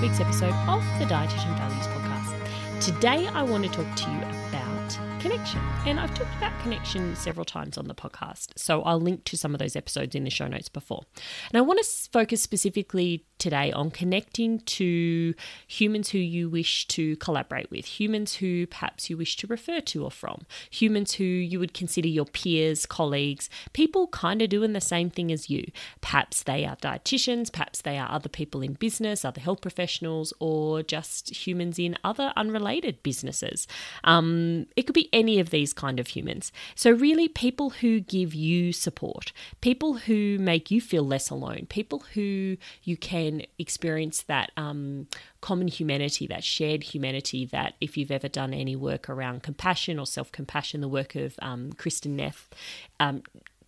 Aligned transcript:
Week's 0.00 0.20
episode 0.20 0.54
of 0.66 0.82
the 0.98 1.04
Dietitian 1.04 1.54
Values 1.58 1.86
Podcast. 1.88 2.80
Today, 2.80 3.26
I 3.26 3.42
want 3.42 3.64
to 3.64 3.70
talk 3.70 3.96
to 3.96 4.10
you 4.10 4.16
about 4.48 5.20
connection. 5.20 5.60
And 5.84 6.00
I've 6.00 6.14
talked 6.14 6.34
about 6.38 6.58
connection 6.62 7.14
several 7.14 7.44
times 7.44 7.76
on 7.76 7.86
the 7.86 7.94
podcast, 7.94 8.52
so 8.56 8.80
I'll 8.82 9.00
link 9.00 9.24
to 9.24 9.36
some 9.36 9.54
of 9.54 9.58
those 9.58 9.76
episodes 9.76 10.14
in 10.14 10.24
the 10.24 10.30
show 10.30 10.46
notes 10.48 10.70
before. 10.70 11.02
And 11.52 11.58
I 11.58 11.60
want 11.60 11.80
to 11.84 12.10
focus 12.10 12.42
specifically 12.42 13.26
today 13.40 13.72
on 13.72 13.90
connecting 13.90 14.60
to 14.60 15.34
humans 15.66 16.10
who 16.10 16.18
you 16.18 16.48
wish 16.48 16.86
to 16.88 17.16
collaborate 17.16 17.70
with, 17.70 17.84
humans 17.84 18.34
who 18.34 18.66
perhaps 18.66 19.10
you 19.10 19.16
wish 19.16 19.36
to 19.36 19.46
refer 19.46 19.80
to 19.80 20.04
or 20.04 20.10
from, 20.10 20.42
humans 20.70 21.14
who 21.14 21.24
you 21.24 21.58
would 21.58 21.74
consider 21.74 22.06
your 22.06 22.26
peers, 22.26 22.86
colleagues, 22.86 23.50
people 23.72 24.06
kind 24.08 24.42
of 24.42 24.48
doing 24.48 24.74
the 24.74 24.80
same 24.80 25.10
thing 25.10 25.32
as 25.32 25.50
you. 25.50 25.64
Perhaps 26.00 26.42
they 26.44 26.64
are 26.64 26.76
dietitians, 26.76 27.50
perhaps 27.50 27.80
they 27.80 27.98
are 27.98 28.10
other 28.10 28.28
people 28.28 28.60
in 28.62 28.74
business, 28.74 29.24
other 29.24 29.40
health 29.40 29.60
professionals, 29.60 30.32
or 30.38 30.82
just 30.82 31.46
humans 31.46 31.78
in 31.78 31.96
other 32.04 32.32
unrelated 32.36 33.02
businesses. 33.02 33.66
Um, 34.04 34.66
it 34.76 34.82
could 34.82 34.94
be 34.94 35.08
any 35.12 35.40
of 35.40 35.50
these 35.50 35.72
kind 35.72 35.98
of 35.98 36.08
humans. 36.08 36.52
So, 36.74 36.90
really, 36.90 37.28
people 37.28 37.70
who 37.70 38.00
give 38.00 38.34
you 38.34 38.72
support, 38.72 39.32
people 39.60 39.94
who 39.94 40.36
make 40.38 40.70
you 40.70 40.80
feel 40.80 41.04
less 41.04 41.30
alone, 41.30 41.66
people 41.68 42.04
who 42.14 42.56
you 42.82 42.96
can 42.96 43.29
experience 43.58 44.22
that 44.22 44.50
um, 44.56 45.06
common 45.40 45.68
humanity, 45.68 46.26
that 46.26 46.44
shared 46.44 46.82
humanity. 46.82 47.44
That 47.46 47.74
if 47.80 47.96
you've 47.96 48.10
ever 48.10 48.28
done 48.28 48.52
any 48.52 48.76
work 48.76 49.08
around 49.08 49.42
compassion 49.42 49.98
or 49.98 50.06
self 50.06 50.32
compassion, 50.32 50.80
the 50.80 50.88
work 50.88 51.14
of 51.14 51.34
um, 51.40 51.72
Kristin 51.74 52.12
Neff, 52.12 52.48
um, 52.98 53.22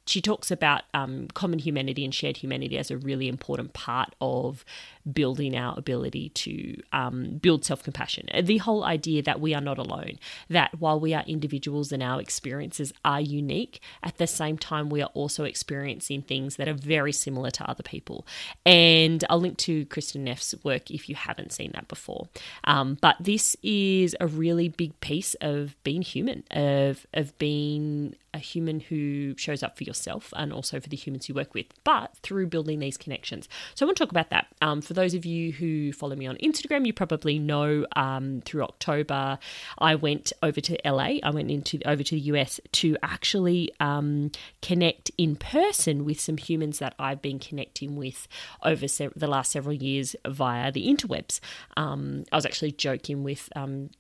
she 0.06 0.20
talks 0.20 0.50
about 0.50 0.82
um, 0.94 1.28
common 1.28 1.58
humanity 1.58 2.04
and 2.04 2.14
shared 2.14 2.38
humanity 2.38 2.76
as 2.76 2.90
a 2.90 2.96
really 2.96 3.28
important 3.28 3.72
part 3.72 4.14
of 4.20 4.64
building 5.10 5.56
our 5.56 5.76
ability 5.76 6.28
to 6.30 6.80
um, 6.92 7.38
build 7.38 7.64
self 7.64 7.82
compassion. 7.82 8.28
The 8.42 8.58
whole 8.58 8.84
idea 8.84 9.22
that 9.22 9.40
we 9.40 9.54
are 9.54 9.60
not 9.60 9.78
alone, 9.78 10.18
that 10.48 10.78
while 10.78 11.00
we 11.00 11.14
are 11.14 11.24
individuals 11.26 11.92
and 11.92 12.02
our 12.02 12.20
experiences 12.20 12.92
are 13.04 13.20
unique, 13.20 13.80
at 14.02 14.18
the 14.18 14.26
same 14.26 14.58
time, 14.58 14.88
we 14.90 15.02
are 15.02 15.10
also 15.14 15.44
experiencing 15.44 16.22
things 16.22 16.56
that 16.56 16.68
are 16.68 16.74
very 16.74 17.12
similar 17.12 17.50
to 17.50 17.68
other 17.68 17.82
people. 17.82 18.26
And 18.64 19.24
I'll 19.28 19.40
link 19.40 19.58
to 19.58 19.86
Kristin 19.86 20.20
Neff's 20.20 20.54
work 20.62 20.90
if 20.90 21.08
you 21.08 21.14
haven't 21.14 21.52
seen 21.52 21.72
that 21.74 21.88
before. 21.88 22.28
Um, 22.64 22.98
but 23.00 23.16
this 23.20 23.56
is 23.62 24.16
a 24.20 24.26
really 24.26 24.68
big 24.68 24.98
piece 25.00 25.34
of 25.40 25.76
being 25.84 26.02
human, 26.02 26.44
of, 26.50 27.06
of 27.14 27.36
being 27.38 28.14
a 28.34 28.38
human 28.38 28.80
who 28.80 29.36
shows 29.36 29.62
up 29.62 29.76
for 29.76 29.84
yourself 29.84 30.32
and 30.36 30.52
also 30.52 30.80
for 30.80 30.88
the 30.88 30.96
humans 30.96 31.28
you 31.28 31.34
work 31.34 31.54
with, 31.54 31.66
but 31.84 32.16
through 32.22 32.46
building 32.46 32.78
these 32.78 32.96
connections. 32.96 33.48
So 33.74 33.84
I 33.84 33.86
want 33.86 33.98
to 33.98 34.04
talk 34.04 34.10
about 34.10 34.30
that. 34.30 34.46
Um, 34.62 34.80
for 34.80 34.91
those 34.92 35.14
of 35.14 35.24
you 35.24 35.52
who 35.52 35.92
follow 35.92 36.16
me 36.16 36.26
on 36.26 36.36
Instagram, 36.36 36.86
you 36.86 36.92
probably 36.92 37.38
know 37.38 37.86
um, 37.96 38.42
through 38.44 38.62
October 38.62 39.38
I 39.78 39.94
went 39.94 40.32
over 40.42 40.60
to 40.60 40.78
LA. 40.84 41.18
I 41.22 41.30
went 41.30 41.50
into 41.50 41.80
over 41.86 42.02
to 42.02 42.14
the 42.14 42.20
US 42.22 42.60
to 42.72 42.96
actually 43.02 43.72
um, 43.80 44.30
connect 44.60 45.10
in 45.18 45.36
person 45.36 46.04
with 46.04 46.20
some 46.20 46.36
humans 46.36 46.78
that 46.78 46.94
I've 46.98 47.22
been 47.22 47.38
connecting 47.38 47.96
with 47.96 48.28
over 48.62 48.88
se- 48.88 49.10
the 49.16 49.26
last 49.26 49.52
several 49.52 49.74
years 49.74 50.16
via 50.26 50.72
the 50.72 50.86
interwebs. 50.86 51.40
Um, 51.76 52.24
I 52.32 52.36
was 52.36 52.46
actually 52.46 52.72
joking 52.72 53.22
with 53.22 53.48
um, 53.56 53.90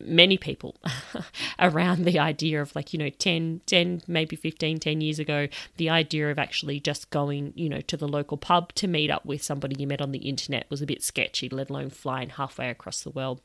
many 0.00 0.36
people 0.36 0.76
around 1.58 2.04
the 2.04 2.18
idea 2.18 2.60
of 2.60 2.74
like 2.76 2.92
you 2.92 2.98
know 2.98 3.08
10 3.08 3.62
10 3.66 4.02
maybe 4.06 4.36
15 4.36 4.78
10 4.78 5.00
years 5.00 5.18
ago 5.18 5.48
the 5.76 5.88
idea 5.88 6.30
of 6.30 6.38
actually 6.38 6.78
just 6.78 7.10
going 7.10 7.52
you 7.56 7.68
know 7.68 7.80
to 7.80 7.96
the 7.96 8.08
local 8.08 8.36
pub 8.36 8.72
to 8.74 8.86
meet 8.86 9.10
up 9.10 9.24
with 9.24 9.42
somebody 9.42 9.74
you 9.78 9.86
met 9.86 10.02
on 10.02 10.12
the 10.12 10.18
internet 10.18 10.66
was 10.68 10.82
a 10.82 10.86
bit 10.86 11.02
sketchy 11.02 11.48
let 11.48 11.70
alone 11.70 11.90
flying 11.90 12.30
halfway 12.30 12.68
across 12.68 13.00
the 13.02 13.10
world 13.10 13.40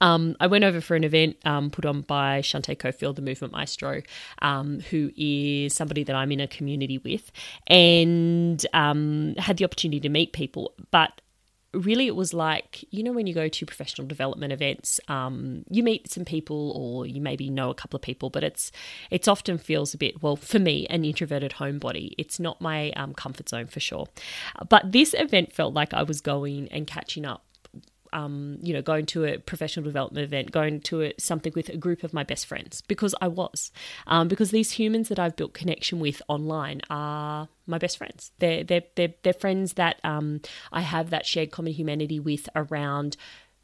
um, 0.00 0.36
I 0.40 0.46
went 0.46 0.64
over 0.64 0.80
for 0.80 0.96
an 0.96 1.04
event 1.04 1.36
um, 1.44 1.70
put 1.70 1.86
on 1.86 2.02
by 2.02 2.40
Shante 2.40 2.76
Cofield, 2.76 3.16
the 3.16 3.22
Movement 3.22 3.52
Maestro, 3.52 4.02
um, 4.42 4.80
who 4.80 5.10
is 5.16 5.74
somebody 5.74 6.04
that 6.04 6.14
I'm 6.14 6.32
in 6.32 6.40
a 6.40 6.46
community 6.46 6.98
with, 6.98 7.32
and 7.66 8.64
um, 8.72 9.34
had 9.38 9.56
the 9.56 9.64
opportunity 9.64 10.00
to 10.00 10.08
meet 10.08 10.32
people. 10.32 10.72
But 10.90 11.20
really 11.76 12.06
it 12.06 12.16
was 12.16 12.32
like 12.34 12.84
you 12.90 13.02
know 13.02 13.12
when 13.12 13.26
you 13.26 13.34
go 13.34 13.48
to 13.48 13.66
professional 13.66 14.06
development 14.06 14.52
events 14.52 15.00
um, 15.08 15.64
you 15.70 15.82
meet 15.82 16.10
some 16.10 16.24
people 16.24 16.72
or 16.72 17.06
you 17.06 17.20
maybe 17.20 17.50
know 17.50 17.70
a 17.70 17.74
couple 17.74 17.96
of 17.96 18.02
people 18.02 18.30
but 18.30 18.42
it's 18.42 18.72
it's 19.10 19.28
often 19.28 19.58
feels 19.58 19.94
a 19.94 19.98
bit 19.98 20.22
well 20.22 20.36
for 20.36 20.58
me 20.58 20.86
an 20.88 21.04
introverted 21.04 21.52
homebody. 21.52 22.12
It's 22.18 22.38
not 22.40 22.60
my 22.60 22.90
um, 22.92 23.14
comfort 23.14 23.48
zone 23.48 23.66
for 23.66 23.80
sure. 23.80 24.06
But 24.68 24.92
this 24.92 25.14
event 25.14 25.52
felt 25.52 25.74
like 25.74 25.94
i 25.94 26.02
was 26.02 26.20
going 26.20 26.68
and 26.68 26.86
catching 26.86 27.24
up 27.24 27.45
um, 28.12 28.58
you 28.62 28.72
know, 28.72 28.82
going 28.82 29.06
to 29.06 29.24
a 29.24 29.38
professional 29.38 29.84
development 29.84 30.24
event, 30.24 30.52
going 30.52 30.80
to 30.82 31.02
a, 31.02 31.12
something 31.18 31.52
with 31.54 31.68
a 31.68 31.76
group 31.76 32.02
of 32.02 32.12
my 32.12 32.24
best 32.24 32.46
friends 32.46 32.82
because 32.82 33.14
I 33.20 33.28
was. 33.28 33.70
Um, 34.06 34.28
because 34.28 34.50
these 34.50 34.72
humans 34.72 35.08
that 35.08 35.18
I've 35.18 35.36
built 35.36 35.54
connection 35.54 36.00
with 36.00 36.22
online 36.28 36.82
are 36.90 37.48
my 37.66 37.78
best 37.78 37.98
friends. 37.98 38.32
They're, 38.38 38.64
they're, 38.64 38.84
they're, 38.94 39.14
they're 39.22 39.32
friends 39.32 39.74
that 39.74 40.00
um, 40.04 40.40
I 40.72 40.82
have 40.82 41.10
that 41.10 41.26
shared 41.26 41.50
common 41.50 41.72
humanity 41.72 42.20
with 42.20 42.48
around 42.54 43.16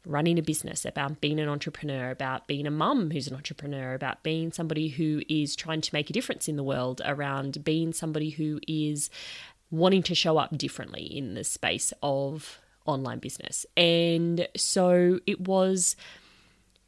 running 0.05 0.37
a 0.37 0.41
business, 0.41 0.85
about 0.85 1.21
being 1.21 1.39
an 1.39 1.47
entrepreneur, 1.47 2.11
about 2.11 2.47
being 2.47 2.67
a 2.67 2.71
mum 2.71 3.11
who's 3.11 3.27
an 3.27 3.35
entrepreneur, 3.35 3.93
about 3.93 4.21
being 4.23 4.51
somebody 4.51 4.89
who 4.89 5.21
is 5.29 5.55
trying 5.55 5.81
to 5.81 5.93
make 5.93 6.09
a 6.09 6.13
difference 6.13 6.47
in 6.47 6.57
the 6.57 6.63
world, 6.63 7.01
around 7.05 7.63
being 7.63 7.93
somebody 7.93 8.29
who 8.31 8.59
is 8.67 9.09
wanting 9.71 10.03
to 10.03 10.13
show 10.13 10.37
up 10.37 10.55
differently 10.57 11.03
in 11.03 11.33
the 11.33 11.43
space 11.43 11.93
of 12.03 12.59
online 12.85 13.19
business. 13.19 13.65
And 13.77 14.47
so 14.55 15.19
it 15.25 15.41
was, 15.41 15.95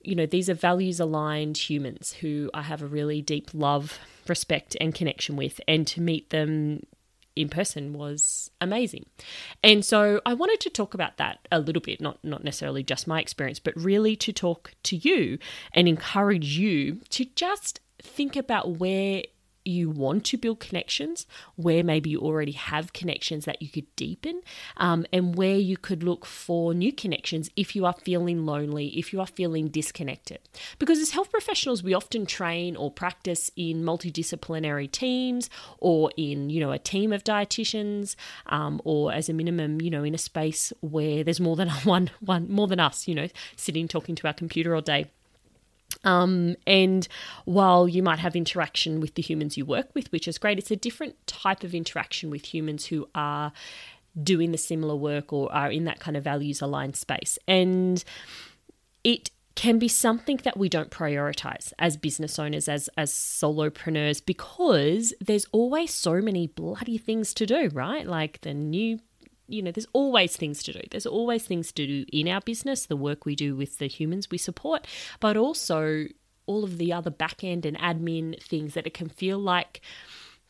you 0.02 0.16
know, 0.16 0.26
these 0.26 0.50
are 0.50 0.54
values 0.54 1.00
aligned 1.00 1.58
humans 1.58 2.14
who 2.14 2.50
I 2.54 2.62
have 2.64 2.82
a 2.82 2.88
really 2.88 3.22
deep 3.22 3.52
love, 3.54 4.00
respect, 4.28 4.76
and 4.80 4.94
connection 4.94 5.36
with. 5.36 5.60
And 5.68 5.88
to 5.88 6.02
meet 6.02 6.30
them 6.30 6.84
in 7.36 7.50
person 7.50 7.94
was 7.94 8.50
amazing. 8.62 9.06
And 9.64 9.84
so 9.84 10.22
I 10.26 10.34
wanted 10.34 10.62
to 10.62 10.70
talk 10.70 10.94
about 10.94 11.18
that 11.18 11.48
a 11.52 11.60
little 11.60 11.82
bit, 11.82 12.00
not 12.00 12.24
not 12.24 12.44
necessarily 12.44 12.84
just 12.84 13.08
my 13.08 13.20
experience, 13.20 13.60
but 13.60 13.76
really 13.76 14.16
to 14.18 14.32
talk 14.32 14.74
to 14.84 14.96
you 14.96 15.38
and 15.74 15.88
encourage 15.88 16.58
you 16.58 17.02
to 17.10 17.26
just 17.36 17.82
think 18.02 18.36
about 18.36 18.78
where 18.78 19.24
you 19.66 19.90
want 19.90 20.24
to 20.26 20.38
build 20.38 20.60
connections, 20.60 21.26
where 21.56 21.84
maybe 21.84 22.10
you 22.10 22.20
already 22.20 22.52
have 22.52 22.94
connections 22.94 23.46
that 23.46 23.62
you 23.62 23.70
could 23.70 23.94
deepen, 23.96 24.42
um, 24.78 25.06
and 25.12 25.36
where 25.36 25.58
you 25.58 25.76
could 25.76 26.04
look 26.04 26.26
for 26.26 26.74
new 26.74 26.94
connections 26.94 27.50
if 27.56 27.76
you 27.76 27.86
are 27.86 27.94
feeling 27.94 28.46
lonely, 28.46 28.88
if 28.98 29.12
you 29.12 29.20
are 29.20 29.28
feeling 29.28 29.68
disconnected. 29.68 30.40
Because 30.80 31.00
as 31.00 31.12
health 31.12 31.32
professionals, 31.32 31.84
we 31.84 31.94
often 31.94 32.26
train 32.26 32.76
or 32.76 32.92
practice 32.92 33.52
in 33.56 33.84
multidisciplinary 33.84 34.90
teams 34.90 35.50
or 35.80 36.12
in, 36.16 36.50
you 36.50 36.60
know, 36.60 36.72
a 36.72 36.80
team 36.80 37.12
of 37.12 37.24
dietitians, 37.24 38.16
um, 38.48 38.80
or 38.84 39.12
as 39.12 39.30
a 39.30 39.34
minimum, 39.34 39.82
you 39.82 39.90
know, 39.90 40.04
in 40.04 40.14
a 40.14 40.20
space 40.20 40.72
where 40.82 41.24
there's 41.24 41.40
more 41.40 41.56
than 41.56 41.70
one, 41.84 42.12
one 42.20 42.50
more 42.50 42.68
than 42.68 42.80
us, 42.80 43.08
you 43.08 43.16
know, 43.16 43.28
sitting 43.56 43.88
talking 43.88 44.16
to 44.16 44.28
our 44.28 44.34
computer 44.34 44.76
all 44.76 44.82
day. 44.82 45.08
Um, 46.06 46.56
and 46.66 47.08
while 47.46 47.88
you 47.88 48.02
might 48.04 48.20
have 48.20 48.36
interaction 48.36 49.02
with 49.02 49.16
the 49.16 49.22
humans 49.22 49.58
you 49.58 49.66
work 49.66 49.90
with, 49.94 50.12
which 50.12 50.28
is 50.28 50.38
great, 50.38 50.58
it's 50.58 50.72
a 50.72 50.76
different 50.76 51.16
type 51.28 51.64
of 51.64 51.74
interaction 51.74 52.30
with 52.30 52.54
humans 52.54 52.86
who 52.86 53.10
are 53.14 53.52
doing 54.22 54.52
the 54.52 54.58
similar 54.58 54.96
work 54.96 55.34
or 55.34 55.52
are 55.52 55.72
in 55.72 55.84
that 55.86 56.00
kind 56.00 56.16
of 56.16 56.24
values 56.24 56.62
aligned 56.62 56.96
space. 56.96 57.38
And 57.48 58.04
it 59.04 59.30
can 59.56 59.80
be 59.80 59.88
something 59.88 60.40
that 60.44 60.58
we 60.58 60.68
don't 60.68 60.92
prioritize 60.92 61.72
as 61.80 61.96
business 61.96 62.38
owners, 62.38 62.68
as 62.68 62.90
as 62.98 63.12
solopreneurs, 63.12 64.24
because 64.26 65.14
there's 65.22 65.46
always 65.52 65.94
so 65.94 66.22
many 66.22 66.48
bloody 66.48 66.98
things 66.98 67.34
to 67.36 67.46
do, 67.46 67.70
right? 67.74 68.06
Like 68.06 68.42
the 68.42 68.54
new 68.54 69.00
you 69.48 69.62
know, 69.62 69.72
there's 69.72 69.88
always 69.94 70.36
things 70.36 70.64
to 70.64 70.74
do. 70.74 70.82
There's 70.90 71.06
always 71.06 71.44
things 71.46 71.72
to 71.74 71.86
do 71.86 72.06
in 72.12 72.28
our 72.28 72.42
business, 72.42 72.86
the 72.86 72.96
work 72.96 73.26
we 73.26 73.36
do 73.36 73.56
with 73.56 73.78
the 73.78 73.88
humans 73.88 74.30
we 74.32 74.38
support, 74.38 74.88
but 75.20 75.38
also 75.38 76.08
all 76.48 76.64
of 76.64 76.78
the 76.78 76.94
other 76.94 77.10
back 77.10 77.44
end 77.44 77.66
and 77.66 77.78
admin 77.78 78.42
things 78.42 78.74
that 78.74 78.88
it 78.88 78.94
can 78.94 79.10
feel 79.10 79.40
like 79.40 79.82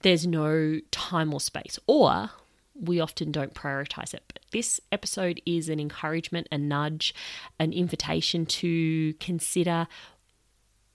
there's 0.01 0.27
no 0.27 0.79
time 0.91 1.33
or 1.33 1.39
space, 1.39 1.79
or 1.87 2.29
we 2.73 2.99
often 2.99 3.31
don't 3.31 3.53
prioritize 3.53 4.13
it. 4.13 4.23
But 4.27 4.39
this 4.51 4.79
episode 4.91 5.41
is 5.45 5.69
an 5.69 5.79
encouragement, 5.79 6.47
a 6.51 6.57
nudge, 6.57 7.13
an 7.59 7.71
invitation 7.73 8.45
to 8.45 9.13
consider 9.15 9.87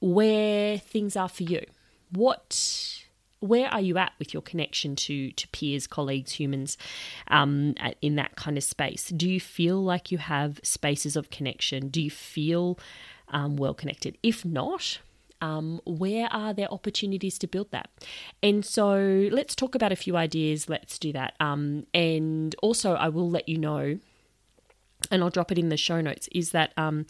where 0.01 0.79
things 0.79 1.17
are 1.17 1.29
for 1.29 1.43
you. 1.43 1.65
What 2.13 3.05
where 3.41 3.69
are 3.69 3.81
you 3.81 3.97
at 3.99 4.13
with 4.19 4.33
your 4.33 4.43
connection 4.43 4.95
to 4.95 5.33
to 5.33 5.49
peers, 5.49 5.87
colleagues, 5.87 6.33
humans, 6.33 6.77
um, 7.29 7.75
in 8.01 8.15
that 8.17 8.37
kind 8.37 8.57
of 8.57 8.65
space? 8.65 9.09
Do 9.09 9.29
you 9.29 9.41
feel 9.41 9.83
like 9.83 10.13
you 10.13 10.19
have 10.19 10.61
spaces 10.63 11.17
of 11.17 11.31
connection? 11.31 11.89
Do 11.89 12.01
you 12.01 12.11
feel 12.11 12.79
um, 13.29 13.57
well 13.57 13.75
connected? 13.75 14.19
If 14.23 14.45
not, 14.45 15.01
um, 15.41 15.81
where 15.87 16.29
are 16.33 16.53
there 16.53 16.71
opportunities 16.71 17.39
to 17.39 17.47
build 17.47 17.71
that? 17.71 17.89
And 18.43 18.65
so 18.65 19.29
let's 19.33 19.55
talk 19.55 19.75
about 19.75 19.93
a 19.93 19.97
few 19.97 20.17
ideas. 20.17 20.69
Let's 20.69 20.99
do 20.99 21.13
that. 21.13 21.35
Um, 21.41 21.87
and 21.95 22.55
also, 22.63 22.95
I 22.95 23.09
will 23.09 23.31
let 23.31 23.49
you 23.49 23.59
know, 23.59 23.99
and 25.11 25.23
I'll 25.23 25.31
drop 25.31 25.51
it 25.51 25.59
in 25.59 25.71
the 25.71 25.77
show 25.77 26.01
notes, 26.01 26.29
is 26.33 26.51
that. 26.51 26.73
Um, 26.77 27.07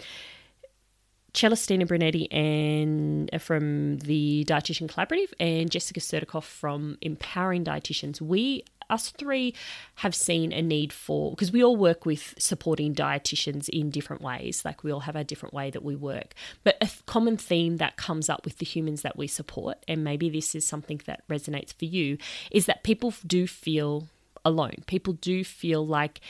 Celestina 1.33 1.87
Brunetti 1.87 2.31
and 2.33 3.31
uh, 3.33 3.39
from 3.39 3.99
the 3.99 4.45
Dietitian 4.47 4.91
Collaborative 4.91 5.33
and 5.39 5.71
Jessica 5.71 6.01
Surdikoff 6.01 6.45
from 6.45 6.99
Empowering 7.01 7.65
Dietitians. 7.65 8.21
We 8.21 8.65
us 8.91 9.11
three 9.11 9.55
have 9.97 10.15
seen 10.15 10.53
a 10.53 10.61
need 10.61 10.93
for 10.93 11.31
because 11.31 11.53
we 11.53 11.63
all 11.63 11.77
work 11.77 12.05
with 12.05 12.35
supporting 12.39 12.95
dietitians 12.95 13.69
in 13.69 13.91
different 13.91 14.21
ways. 14.21 14.65
Like 14.65 14.83
we 14.83 14.91
all 14.91 15.01
have 15.01 15.17
a 15.17 15.25
different 15.25 15.55
way 15.55 15.71
that 15.71 15.85
we 15.85 15.95
work. 15.95 16.35
But 16.65 16.77
a 16.81 16.91
common 17.07 17.37
theme 17.37 17.77
that 17.77 17.97
comes 17.97 18.29
up 18.29 18.45
with 18.45 18.59
the 18.59 18.67
humans 18.67 19.03
that 19.03 19.17
we 19.17 19.29
support 19.29 19.79
and 19.87 20.05
maybe 20.05 20.29
this 20.29 20.55
is 20.55 20.67
something 20.67 21.01
that 21.07 21.27
resonates 21.29 21.73
for 21.73 21.85
you 21.85 22.19
is 22.51 22.67
that 22.67 22.83
people 22.83 23.15
do 23.27 23.47
feel 23.47 24.09
alone. 24.45 24.77
People 24.87 25.15
do 25.15 25.45
feel 25.45 25.87
like 25.87 26.21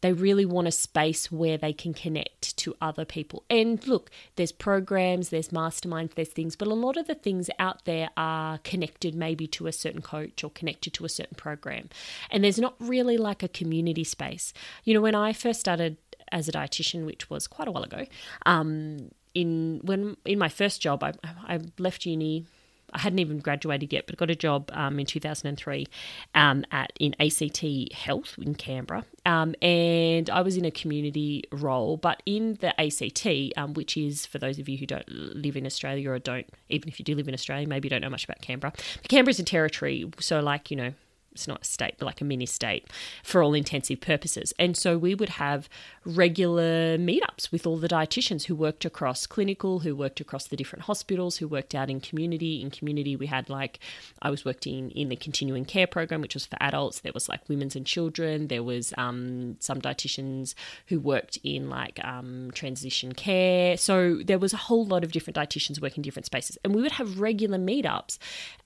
they 0.00 0.12
really 0.12 0.44
want 0.44 0.68
a 0.68 0.72
space 0.72 1.30
where 1.32 1.56
they 1.56 1.72
can 1.72 1.94
connect 1.94 2.56
to 2.58 2.76
other 2.80 3.04
people. 3.04 3.44
And 3.48 3.84
look, 3.86 4.10
there's 4.36 4.52
programs, 4.52 5.30
there's 5.30 5.48
masterminds, 5.48 6.14
there's 6.14 6.28
things, 6.28 6.56
but 6.56 6.68
a 6.68 6.74
lot 6.74 6.96
of 6.96 7.06
the 7.06 7.14
things 7.14 7.50
out 7.58 7.84
there 7.84 8.10
are 8.16 8.58
connected 8.58 9.14
maybe 9.14 9.46
to 9.48 9.66
a 9.66 9.72
certain 9.72 10.02
coach 10.02 10.44
or 10.44 10.50
connected 10.50 10.92
to 10.94 11.04
a 11.04 11.08
certain 11.08 11.36
program. 11.36 11.88
And 12.30 12.44
there's 12.44 12.58
not 12.58 12.74
really 12.78 13.16
like 13.16 13.42
a 13.42 13.48
community 13.48 14.04
space. 14.04 14.52
You 14.84 14.94
know, 14.94 15.00
when 15.00 15.14
I 15.14 15.32
first 15.32 15.60
started 15.60 15.96
as 16.32 16.48
a 16.48 16.52
dietitian, 16.52 17.06
which 17.06 17.30
was 17.30 17.46
quite 17.46 17.68
a 17.68 17.70
while 17.70 17.84
ago, 17.84 18.06
um, 18.44 19.10
in 19.34 19.80
when 19.84 20.16
in 20.24 20.38
my 20.38 20.48
first 20.48 20.80
job, 20.80 21.04
I, 21.04 21.12
I 21.46 21.60
left 21.78 22.06
uni 22.06 22.46
I 22.96 23.00
hadn't 23.00 23.18
even 23.18 23.40
graduated 23.40 23.92
yet, 23.92 24.06
but 24.06 24.16
got 24.16 24.30
a 24.30 24.34
job 24.34 24.70
um, 24.72 24.98
in 24.98 25.04
2003 25.04 25.86
um, 26.34 26.64
at 26.72 26.92
in 26.98 27.14
ACT 27.20 27.92
Health 27.92 28.36
in 28.40 28.54
Canberra, 28.54 29.04
um, 29.26 29.54
and 29.60 30.30
I 30.30 30.40
was 30.40 30.56
in 30.56 30.64
a 30.64 30.70
community 30.70 31.44
role. 31.52 31.98
But 31.98 32.22
in 32.24 32.56
the 32.62 32.72
ACT, 32.80 33.58
um, 33.58 33.74
which 33.74 33.98
is 33.98 34.24
for 34.24 34.38
those 34.38 34.58
of 34.58 34.66
you 34.68 34.78
who 34.78 34.86
don't 34.86 35.08
live 35.08 35.58
in 35.58 35.66
Australia 35.66 36.10
or 36.10 36.18
don't, 36.18 36.48
even 36.70 36.88
if 36.88 36.98
you 36.98 37.04
do 37.04 37.14
live 37.14 37.28
in 37.28 37.34
Australia, 37.34 37.68
maybe 37.68 37.86
you 37.86 37.90
don't 37.90 38.00
know 38.00 38.08
much 38.08 38.24
about 38.24 38.40
Canberra. 38.40 38.72
But 39.02 39.08
Canberra 39.10 39.30
is 39.30 39.40
a 39.40 39.44
territory, 39.44 40.10
so 40.18 40.40
like 40.40 40.70
you 40.70 40.76
know 40.78 40.94
it's 41.36 41.48
not 41.48 41.62
a 41.62 41.64
state, 41.64 41.94
but 41.98 42.06
like 42.06 42.20
a 42.20 42.24
mini 42.24 42.46
state 42.46 42.90
for 43.22 43.42
all 43.42 43.54
intensive 43.54 44.00
purposes. 44.00 44.52
And 44.58 44.76
so 44.76 44.98
we 44.98 45.14
would 45.14 45.28
have 45.28 45.68
regular 46.04 46.96
meetups 46.96 47.52
with 47.52 47.66
all 47.66 47.76
the 47.76 47.88
dietitians 47.88 48.44
who 48.44 48.54
worked 48.54 48.84
across 48.84 49.26
clinical, 49.26 49.80
who 49.80 49.94
worked 49.94 50.20
across 50.20 50.46
the 50.46 50.56
different 50.56 50.84
hospitals, 50.84 51.36
who 51.36 51.48
worked 51.48 51.74
out 51.74 51.90
in 51.90 52.00
community. 52.00 52.62
In 52.62 52.70
community, 52.70 53.16
we 53.16 53.26
had 53.26 53.50
like, 53.50 53.78
I 54.22 54.30
was 54.30 54.44
working 54.44 54.90
in 54.92 55.08
the 55.08 55.16
continuing 55.16 55.64
care 55.64 55.86
program, 55.86 56.20
which 56.20 56.34
was 56.34 56.46
for 56.46 56.56
adults. 56.60 57.00
There 57.00 57.12
was 57.12 57.28
like 57.28 57.48
women's 57.48 57.76
and 57.76 57.86
children. 57.86 58.48
There 58.48 58.62
was 58.62 58.94
um, 58.96 59.56
some 59.60 59.80
dietitians 59.80 60.54
who 60.86 60.98
worked 60.98 61.38
in 61.44 61.68
like 61.68 62.02
um, 62.04 62.50
transition 62.54 63.12
care. 63.12 63.76
So 63.76 64.20
there 64.24 64.38
was 64.38 64.52
a 64.52 64.56
whole 64.56 64.86
lot 64.86 65.04
of 65.04 65.12
different 65.12 65.36
dietitians 65.36 65.80
working 65.80 66.02
different 66.02 66.26
spaces. 66.26 66.56
And 66.64 66.74
we 66.74 66.82
would 66.82 66.92
have 66.92 67.20
regular 67.20 67.58
meetups 67.58 68.18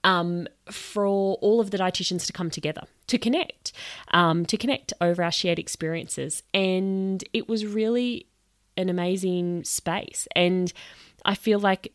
um, 0.03 0.47
for 0.71 1.05
all 1.05 1.59
of 1.59 1.71
the 1.71 1.77
dietitians 1.77 2.25
to 2.27 2.33
come 2.33 2.49
together 2.49 2.83
to 3.07 3.17
connect, 3.17 3.73
um, 4.13 4.45
to 4.45 4.57
connect 4.57 4.93
over 5.01 5.23
our 5.23 5.31
shared 5.31 5.59
experiences. 5.59 6.43
And 6.53 7.23
it 7.33 7.49
was 7.49 7.65
really 7.65 8.27
an 8.77 8.89
amazing 8.89 9.63
space. 9.65 10.27
And 10.35 10.71
I 11.25 11.35
feel 11.35 11.59
like 11.59 11.93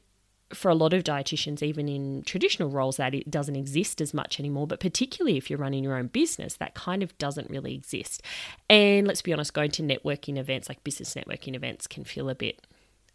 for 0.52 0.70
a 0.70 0.74
lot 0.74 0.92
of 0.92 1.02
dietitians, 1.02 1.62
even 1.62 1.88
in 1.88 2.22
traditional 2.22 2.68
roles, 2.68 2.98
that 2.98 3.14
it 3.14 3.30
doesn't 3.30 3.56
exist 3.56 4.00
as 4.00 4.14
much 4.14 4.38
anymore. 4.38 4.66
But 4.66 4.78
particularly 4.78 5.36
if 5.36 5.50
you're 5.50 5.58
running 5.58 5.82
your 5.82 5.96
own 5.96 6.06
business, 6.06 6.54
that 6.56 6.74
kind 6.74 7.02
of 7.02 7.16
doesn't 7.18 7.50
really 7.50 7.74
exist. 7.74 8.22
And 8.70 9.06
let's 9.06 9.22
be 9.22 9.32
honest, 9.32 9.54
going 9.54 9.72
to 9.72 9.82
networking 9.82 10.38
events 10.38 10.68
like 10.68 10.84
business 10.84 11.14
networking 11.14 11.56
events 11.56 11.86
can 11.86 12.04
feel 12.04 12.28
a 12.28 12.34
bit 12.34 12.60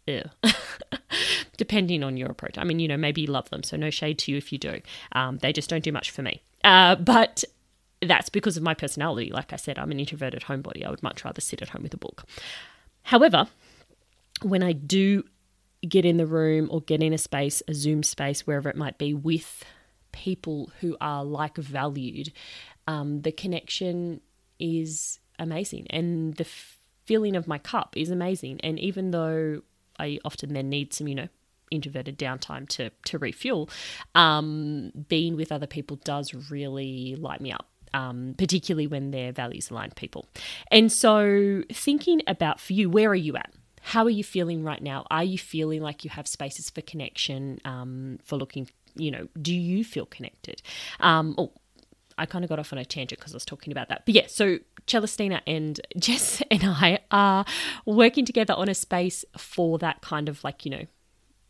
depending 1.56 2.02
on 2.02 2.16
your 2.16 2.30
approach. 2.30 2.58
I 2.58 2.64
mean, 2.64 2.78
you 2.78 2.88
know, 2.88 2.96
maybe 2.96 3.22
you 3.22 3.26
love 3.28 3.48
them, 3.50 3.62
so 3.62 3.76
no 3.76 3.90
shade 3.90 4.18
to 4.20 4.32
you 4.32 4.38
if 4.38 4.52
you 4.52 4.58
do. 4.58 4.80
Um, 5.12 5.38
they 5.38 5.52
just 5.52 5.70
don't 5.70 5.84
do 5.84 5.92
much 5.92 6.10
for 6.10 6.22
me. 6.22 6.42
Uh, 6.64 6.96
but 6.96 7.44
that's 8.00 8.28
because 8.28 8.56
of 8.56 8.62
my 8.62 8.74
personality. 8.74 9.30
Like 9.30 9.52
I 9.52 9.56
said, 9.56 9.78
I'm 9.78 9.90
an 9.90 10.00
introverted 10.00 10.42
homebody. 10.42 10.84
I 10.84 10.90
would 10.90 11.02
much 11.02 11.24
rather 11.24 11.40
sit 11.40 11.62
at 11.62 11.70
home 11.70 11.82
with 11.82 11.94
a 11.94 11.98
book. 11.98 12.24
However, 13.04 13.48
when 14.42 14.62
I 14.62 14.72
do 14.72 15.24
get 15.88 16.04
in 16.04 16.16
the 16.16 16.26
room 16.26 16.68
or 16.70 16.80
get 16.80 17.02
in 17.02 17.12
a 17.12 17.18
space, 17.18 17.62
a 17.68 17.74
Zoom 17.74 18.02
space, 18.02 18.46
wherever 18.46 18.68
it 18.68 18.76
might 18.76 18.98
be, 18.98 19.14
with 19.14 19.64
people 20.12 20.70
who 20.80 20.96
are 21.00 21.24
like 21.24 21.56
valued, 21.56 22.32
um, 22.86 23.22
the 23.22 23.32
connection 23.32 24.20
is 24.58 25.20
amazing. 25.38 25.86
And 25.90 26.34
the 26.36 26.46
feeling 27.04 27.36
of 27.36 27.48
my 27.48 27.58
cup 27.58 27.96
is 27.96 28.10
amazing. 28.10 28.60
And 28.62 28.78
even 28.78 29.10
though 29.10 29.62
I 30.02 30.18
often 30.24 30.52
then 30.52 30.68
need 30.68 30.92
some, 30.92 31.08
you 31.08 31.14
know, 31.14 31.28
introverted 31.70 32.18
downtime 32.18 32.68
to 32.68 32.90
to 33.04 33.18
refuel. 33.18 33.70
Um, 34.14 34.92
being 35.08 35.36
with 35.36 35.50
other 35.50 35.66
people 35.66 35.96
does 36.04 36.50
really 36.50 37.16
light 37.16 37.40
me 37.40 37.52
up. 37.52 37.66
Um, 37.94 38.34
particularly 38.38 38.86
when 38.86 39.10
they're 39.10 39.32
values 39.32 39.70
aligned 39.70 39.96
people. 39.96 40.24
And 40.70 40.90
so, 40.90 41.62
thinking 41.70 42.22
about 42.26 42.58
for 42.58 42.72
you, 42.72 42.88
where 42.88 43.10
are 43.10 43.14
you 43.14 43.36
at? 43.36 43.52
How 43.82 44.04
are 44.04 44.10
you 44.10 44.24
feeling 44.24 44.64
right 44.64 44.82
now? 44.82 45.04
Are 45.10 45.24
you 45.24 45.36
feeling 45.36 45.82
like 45.82 46.02
you 46.02 46.08
have 46.08 46.26
spaces 46.26 46.70
for 46.70 46.80
connection, 46.80 47.58
um, 47.66 48.18
for 48.24 48.36
looking, 48.36 48.70
you 48.94 49.10
know, 49.10 49.28
do 49.42 49.54
you 49.54 49.84
feel 49.84 50.06
connected? 50.06 50.62
Um, 51.00 51.36
I 52.18 52.26
kind 52.26 52.44
of 52.44 52.48
got 52.48 52.58
off 52.58 52.72
on 52.72 52.78
a 52.78 52.84
tangent 52.84 53.18
because 53.20 53.32
I 53.32 53.36
was 53.36 53.44
talking 53.44 53.72
about 53.72 53.88
that. 53.88 54.04
But 54.06 54.14
yeah, 54.14 54.26
so 54.26 54.58
Celestina 54.86 55.40
and 55.46 55.80
Jess 55.96 56.42
and 56.50 56.62
I 56.64 57.00
are 57.10 57.44
working 57.86 58.24
together 58.24 58.54
on 58.54 58.68
a 58.68 58.74
space 58.74 59.24
for 59.36 59.78
that 59.78 60.02
kind 60.02 60.28
of 60.28 60.42
like, 60.44 60.64
you 60.64 60.70
know, 60.70 60.86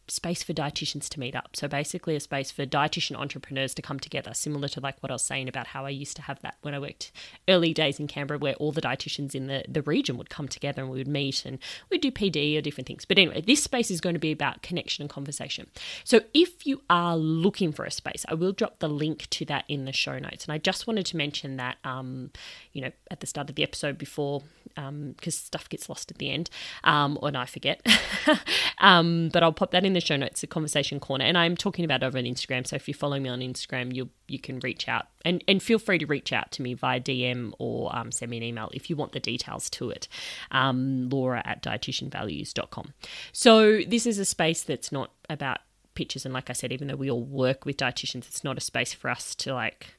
space 0.09 0.43
for 0.43 0.53
dietitians 0.53 1.09
to 1.11 1.21
meet 1.21 1.35
up. 1.35 1.55
So 1.55 1.69
basically, 1.69 2.17
a 2.17 2.21
space 2.21 2.51
for 2.51 2.67
dietitian 2.67 3.17
entrepreneurs 3.17 3.75
to 3.75 3.83
come 3.83 4.01
together, 4.01 4.35
similar 4.35 4.69
to 4.69 4.81
like 4.81 5.03
what 5.03 5.11
I 5.11 5.15
was 5.15 5.25
saying 5.25 5.49
about 5.49 5.69
how 5.69 5.87
I 5.87 5.91
used 5.91 6.17
to 6.17 6.23
have 6.23 6.41
that 6.43 6.57
when 6.63 6.75
I 6.75 6.79
worked 6.79 7.13
early 7.49 7.73
days 7.73 7.99
in 7.99 8.07
Canberra, 8.07 8.39
where 8.39 8.55
all 8.55 8.73
the 8.73 8.83
dietitians 8.83 9.35
in 9.35 9.47
the, 9.47 9.65
the 9.69 9.83
region 9.83 10.17
would 10.17 10.31
come 10.31 10.49
together 10.49 10.83
and 10.83 10.91
we 10.91 10.99
would 10.99 11.09
meet 11.09 11.45
and 11.45 11.59
we'd 11.91 12.01
do 12.01 12.11
PD 12.11 12.59
or 12.59 12.61
different 12.61 12.87
things. 12.87 13.05
But 13.05 13.19
anyway, 13.19 13.41
this 13.41 13.63
space 13.63 13.91
is 13.91 14.01
going 14.01 14.15
to 14.15 14.21
be 14.21 14.33
about 14.33 14.63
connection 14.63 15.03
and 15.03 15.11
conversation. 15.11 15.69
So 16.05 16.21
if 16.35 16.67
you 16.67 16.83
are 16.91 17.17
looking 17.17 17.73
for 17.73 17.85
a 17.85 17.91
space, 17.91 18.25
I 18.29 18.35
will 18.35 18.53
drop 18.53 18.79
the 18.81 18.89
link 18.89 19.29
to 19.31 19.45
that 19.47 19.65
in 19.69 19.85
the 19.85 19.93
show 19.93 20.19
notes. 20.19 20.45
And 20.45 20.53
I 20.53 20.59
just 20.59 20.87
wanted 20.87 21.07
to 21.07 21.17
mention 21.17 21.57
that, 21.57 21.77
um, 21.85 22.31
you 22.73 22.83
know, 22.83 22.91
at 23.11 23.21
the 23.21 23.27
start 23.27 23.49
of 23.49 23.57
the 23.57 23.63
episode 23.63 23.99
before, 23.99 24.43
because 24.75 24.89
um, 24.89 25.15
stuff 25.31 25.69
gets 25.69 25.89
lost 25.89 26.11
at 26.11 26.19
the 26.19 26.31
end, 26.31 26.51
um, 26.85 27.19
or 27.21 27.31
I 27.35 27.47
forget. 27.47 27.87
um, 28.79 29.31
but 29.33 29.43
I'll 29.43 29.53
pop 29.53 29.71
that 29.73 29.85
in 29.85 29.92
the 29.93 30.01
show 30.01 30.17
notes, 30.17 30.41
the 30.41 30.47
conversation 30.47 31.01
corner, 31.01 31.25
and 31.25 31.37
I'm 31.37 31.57
talking 31.57 31.85
about 31.85 32.03
over 32.03 32.19
on 32.19 32.25
Instagram. 32.25 32.67
So 32.67 32.77
if 32.77 32.89
you 32.89 32.95
follow 32.95 33.19
me 33.19 33.29
on 33.29 33.41
Instagram, 33.41 33.95
you 33.95 34.11
you 34.29 34.39
can 34.39 34.61
reach 34.61 34.89
out 34.89 35.07
and 35.25 35.43
and 35.47 35.63
feel 35.63 35.79
free 35.79 35.99
to 35.99 36.07
reach 36.07 36.33
out 36.33 36.51
to 36.53 36.63
me 36.63 36.75
via 36.75 37.01
DM 37.01 37.53
or 37.59 37.95
um, 37.95 38.13
send 38.13 38.31
me 38.31 38.37
an 38.37 38.43
email 38.43 38.71
if 38.73 38.89
you 38.89 38.97
want 38.97 39.13
the 39.13 39.21
details 39.21 39.71
to 39.71 39.91
it. 39.91 40.09
Um, 40.51 41.09
Laura 41.09 41.43
at 41.45 41.63
dietitianvalues.com. 41.63 42.95
So 43.33 43.83
this 43.83 44.07
is 44.07 44.19
a 44.19 44.25
space 44.25 44.63
that's 44.63 44.93
not 44.93 45.13
about 45.29 45.59
pictures, 45.95 46.25
and 46.25 46.35
like 46.35 46.51
I 46.51 46.55
said, 46.55 46.73
even 46.73 46.89
though 46.89 46.97
we 46.97 47.11
all 47.11 47.23
work 47.23 47.65
with 47.65 47.77
dietitians, 47.77 48.29
it's 48.29 48.45
not 48.45 48.59
a 48.59 48.63
space 48.63 48.93
for 48.93 49.11
us 49.11 49.35
to 49.37 49.55
like 49.55 49.95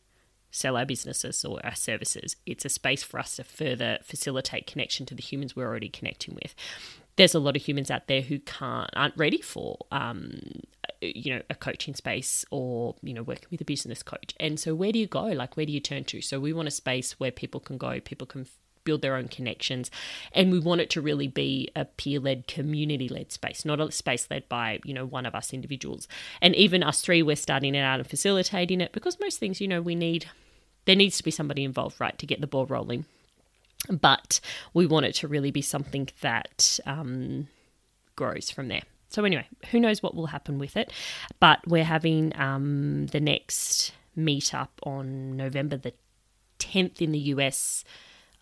sell 0.51 0.77
our 0.77 0.85
businesses 0.85 1.43
or 1.43 1.59
our 1.65 1.75
services. 1.75 2.35
It's 2.45 2.63
a 2.63 2.69
space 2.69 3.01
for 3.01 3.19
us 3.19 3.37
to 3.37 3.43
further 3.43 3.97
facilitate 4.03 4.67
connection 4.67 5.05
to 5.07 5.15
the 5.15 5.21
humans 5.23 5.55
we're 5.55 5.67
already 5.67 5.89
connecting 5.89 6.35
with 6.35 6.53
there's 7.15 7.35
a 7.35 7.39
lot 7.39 7.55
of 7.55 7.61
humans 7.61 7.91
out 7.91 8.07
there 8.07 8.21
who 8.21 8.39
can't 8.39 8.89
aren't 8.93 9.15
ready 9.17 9.41
for 9.41 9.77
um, 9.91 10.39
you 11.01 11.33
know 11.33 11.41
a 11.49 11.55
coaching 11.55 11.93
space 11.93 12.45
or 12.51 12.95
you 13.01 13.13
know 13.13 13.23
working 13.23 13.47
with 13.51 13.61
a 13.61 13.65
business 13.65 14.01
coach 14.03 14.33
and 14.39 14.59
so 14.59 14.73
where 14.73 14.91
do 14.91 14.99
you 14.99 15.07
go 15.07 15.25
like 15.25 15.55
where 15.57 15.65
do 15.65 15.71
you 15.71 15.79
turn 15.79 16.03
to 16.03 16.21
so 16.21 16.39
we 16.39 16.53
want 16.53 16.67
a 16.67 16.71
space 16.71 17.19
where 17.19 17.31
people 17.31 17.59
can 17.59 17.77
go 17.77 17.99
people 17.99 18.25
can 18.25 18.47
build 18.83 19.01
their 19.01 19.15
own 19.15 19.27
connections. 19.27 19.89
And 20.33 20.51
we 20.51 20.59
want 20.59 20.81
it 20.81 20.89
to 20.91 21.01
really 21.01 21.27
be 21.27 21.69
a 21.75 21.85
peer 21.85 22.19
led, 22.19 22.47
community 22.47 23.07
led 23.07 23.31
space, 23.31 23.65
not 23.65 23.79
a 23.79 23.91
space 23.91 24.27
led 24.29 24.47
by, 24.49 24.79
you 24.83 24.93
know, 24.93 25.05
one 25.05 25.25
of 25.25 25.35
us 25.35 25.53
individuals. 25.53 26.07
And 26.41 26.55
even 26.55 26.83
us 26.83 27.01
three, 27.01 27.23
we're 27.23 27.35
starting 27.35 27.75
it 27.75 27.81
out 27.81 27.99
and 27.99 28.09
facilitating 28.09 28.81
it 28.81 28.91
because 28.91 29.19
most 29.19 29.39
things, 29.39 29.61
you 29.61 29.67
know, 29.67 29.81
we 29.81 29.95
need, 29.95 30.29
there 30.85 30.95
needs 30.95 31.17
to 31.17 31.23
be 31.23 31.31
somebody 31.31 31.63
involved, 31.63 31.99
right, 31.99 32.17
to 32.19 32.25
get 32.25 32.41
the 32.41 32.47
ball 32.47 32.65
rolling. 32.65 33.05
But 33.89 34.39
we 34.73 34.85
want 34.85 35.05
it 35.05 35.15
to 35.15 35.27
really 35.27 35.51
be 35.51 35.61
something 35.61 36.09
that 36.21 36.79
um, 36.85 37.47
grows 38.15 38.49
from 38.49 38.69
there. 38.69 38.83
So, 39.09 39.25
anyway, 39.25 39.47
who 39.71 39.79
knows 39.79 40.01
what 40.01 40.15
will 40.15 40.27
happen 40.27 40.57
with 40.57 40.75
it? 40.77 40.91
But 41.39 41.59
we're 41.67 41.83
having 41.83 42.35
um, 42.39 43.07
the 43.07 43.19
next 43.19 43.93
meetup 44.17 44.69
on 44.83 45.35
November 45.35 45.77
the 45.77 45.93
10th 46.59 47.01
in 47.01 47.11
the 47.11 47.19
US, 47.19 47.83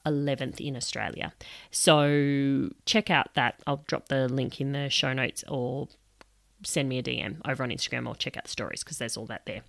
11th 0.05 0.60
in 0.60 0.75
Australia. 0.75 1.33
So 1.69 2.69
check 2.86 3.10
out 3.10 3.33
that. 3.36 3.62
I'll 3.67 3.83
drop 3.88 4.07
the 4.07 4.27
link 4.27 4.62
in 4.62 4.71
the 4.71 4.89
show 4.89 5.13
notes 5.13 5.43
or 5.48 5.88
send 6.63 6.89
me 6.89 7.00
a 7.00 7.03
DM 7.03 7.38
over 7.48 7.63
on 7.63 7.69
Instagram 7.69 8.07
or 8.07 8.15
check 8.15 8.38
out 8.38 8.45
the 8.45 8.50
stories 8.50 8.83
because 8.83 8.98
there's 8.98 9.17
all 9.17 9.25
that 9.27 9.45
there. 9.45 9.62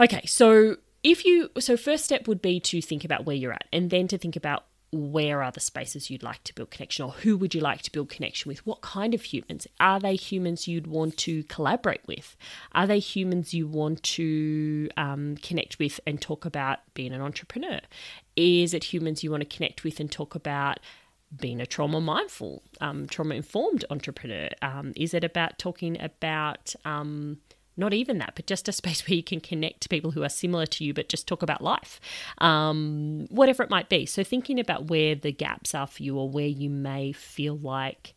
Okay, 0.00 0.24
so 0.26 0.76
if 1.02 1.24
you 1.24 1.50
so 1.58 1.76
first 1.76 2.04
step 2.04 2.28
would 2.28 2.42
be 2.42 2.60
to 2.60 2.80
think 2.80 3.04
about 3.04 3.24
where 3.24 3.36
you're 3.36 3.52
at 3.52 3.66
and 3.72 3.90
then 3.90 4.08
to 4.08 4.18
think 4.18 4.36
about 4.36 4.64
where 4.90 5.42
are 5.42 5.50
the 5.50 5.60
spaces 5.60 6.08
you'd 6.08 6.22
like 6.22 6.42
to 6.44 6.54
build 6.54 6.70
connection 6.70 7.04
or 7.04 7.12
who 7.12 7.36
would 7.36 7.54
you 7.54 7.60
like 7.60 7.82
to 7.82 7.92
build 7.92 8.08
connection 8.08 8.48
with? 8.48 8.64
What 8.66 8.80
kind 8.80 9.14
of 9.14 9.22
humans? 9.22 9.66
Are 9.78 10.00
they 10.00 10.14
humans 10.14 10.66
you'd 10.66 10.86
want 10.86 11.16
to 11.18 11.42
collaborate 11.44 12.06
with? 12.06 12.36
Are 12.72 12.86
they 12.86 12.98
humans 12.98 13.52
you 13.52 13.66
want 13.66 14.02
to 14.04 14.88
um, 14.96 15.36
connect 15.42 15.78
with 15.78 16.00
and 16.06 16.20
talk 16.20 16.44
about 16.44 16.78
being 16.94 17.12
an 17.12 17.20
entrepreneur? 17.20 17.80
Is 18.36 18.72
it 18.72 18.84
humans 18.84 19.22
you 19.22 19.30
want 19.30 19.42
to 19.42 19.56
connect 19.56 19.84
with 19.84 20.00
and 20.00 20.10
talk 20.10 20.34
about 20.34 20.80
being 21.38 21.60
a 21.60 21.66
trauma 21.66 22.00
mindful 22.00 22.62
um, 22.80 23.06
trauma 23.06 23.34
informed 23.34 23.84
entrepreneur? 23.90 24.48
Um, 24.62 24.94
is 24.96 25.12
it 25.12 25.24
about 25.24 25.58
talking 25.58 26.00
about 26.00 26.74
um, 26.86 27.38
not 27.78 27.94
even 27.94 28.18
that, 28.18 28.32
but 28.34 28.46
just 28.46 28.68
a 28.68 28.72
space 28.72 29.02
where 29.08 29.16
you 29.16 29.22
can 29.22 29.40
connect 29.40 29.82
to 29.82 29.88
people 29.88 30.10
who 30.10 30.22
are 30.22 30.28
similar 30.28 30.66
to 30.66 30.84
you, 30.84 30.92
but 30.92 31.08
just 31.08 31.26
talk 31.26 31.42
about 31.42 31.62
life, 31.62 32.00
um, 32.38 33.26
whatever 33.30 33.62
it 33.62 33.70
might 33.70 33.88
be. 33.88 34.04
So, 34.04 34.22
thinking 34.24 34.60
about 34.60 34.88
where 34.88 35.14
the 35.14 35.32
gaps 35.32 35.74
are 35.74 35.86
for 35.86 36.02
you 36.02 36.18
or 36.18 36.28
where 36.28 36.46
you 36.46 36.68
may 36.68 37.12
feel 37.12 37.56
like 37.56 38.14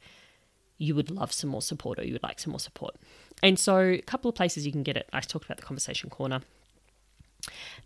you 0.77 0.95
would 0.95 1.11
love 1.11 1.31
some 1.31 1.49
more 1.49 1.61
support 1.61 1.99
or 1.99 2.03
you 2.03 2.13
would 2.13 2.23
like 2.23 2.39
some 2.39 2.51
more 2.51 2.59
support. 2.59 2.95
And 3.43 3.57
so, 3.57 3.77
a 3.77 4.01
couple 4.01 4.29
of 4.29 4.35
places 4.35 4.65
you 4.65 4.71
can 4.71 4.83
get 4.83 4.97
it. 4.97 5.07
I 5.13 5.21
talked 5.21 5.45
about 5.45 5.57
the 5.57 5.63
conversation 5.63 6.09
corner. 6.09 6.41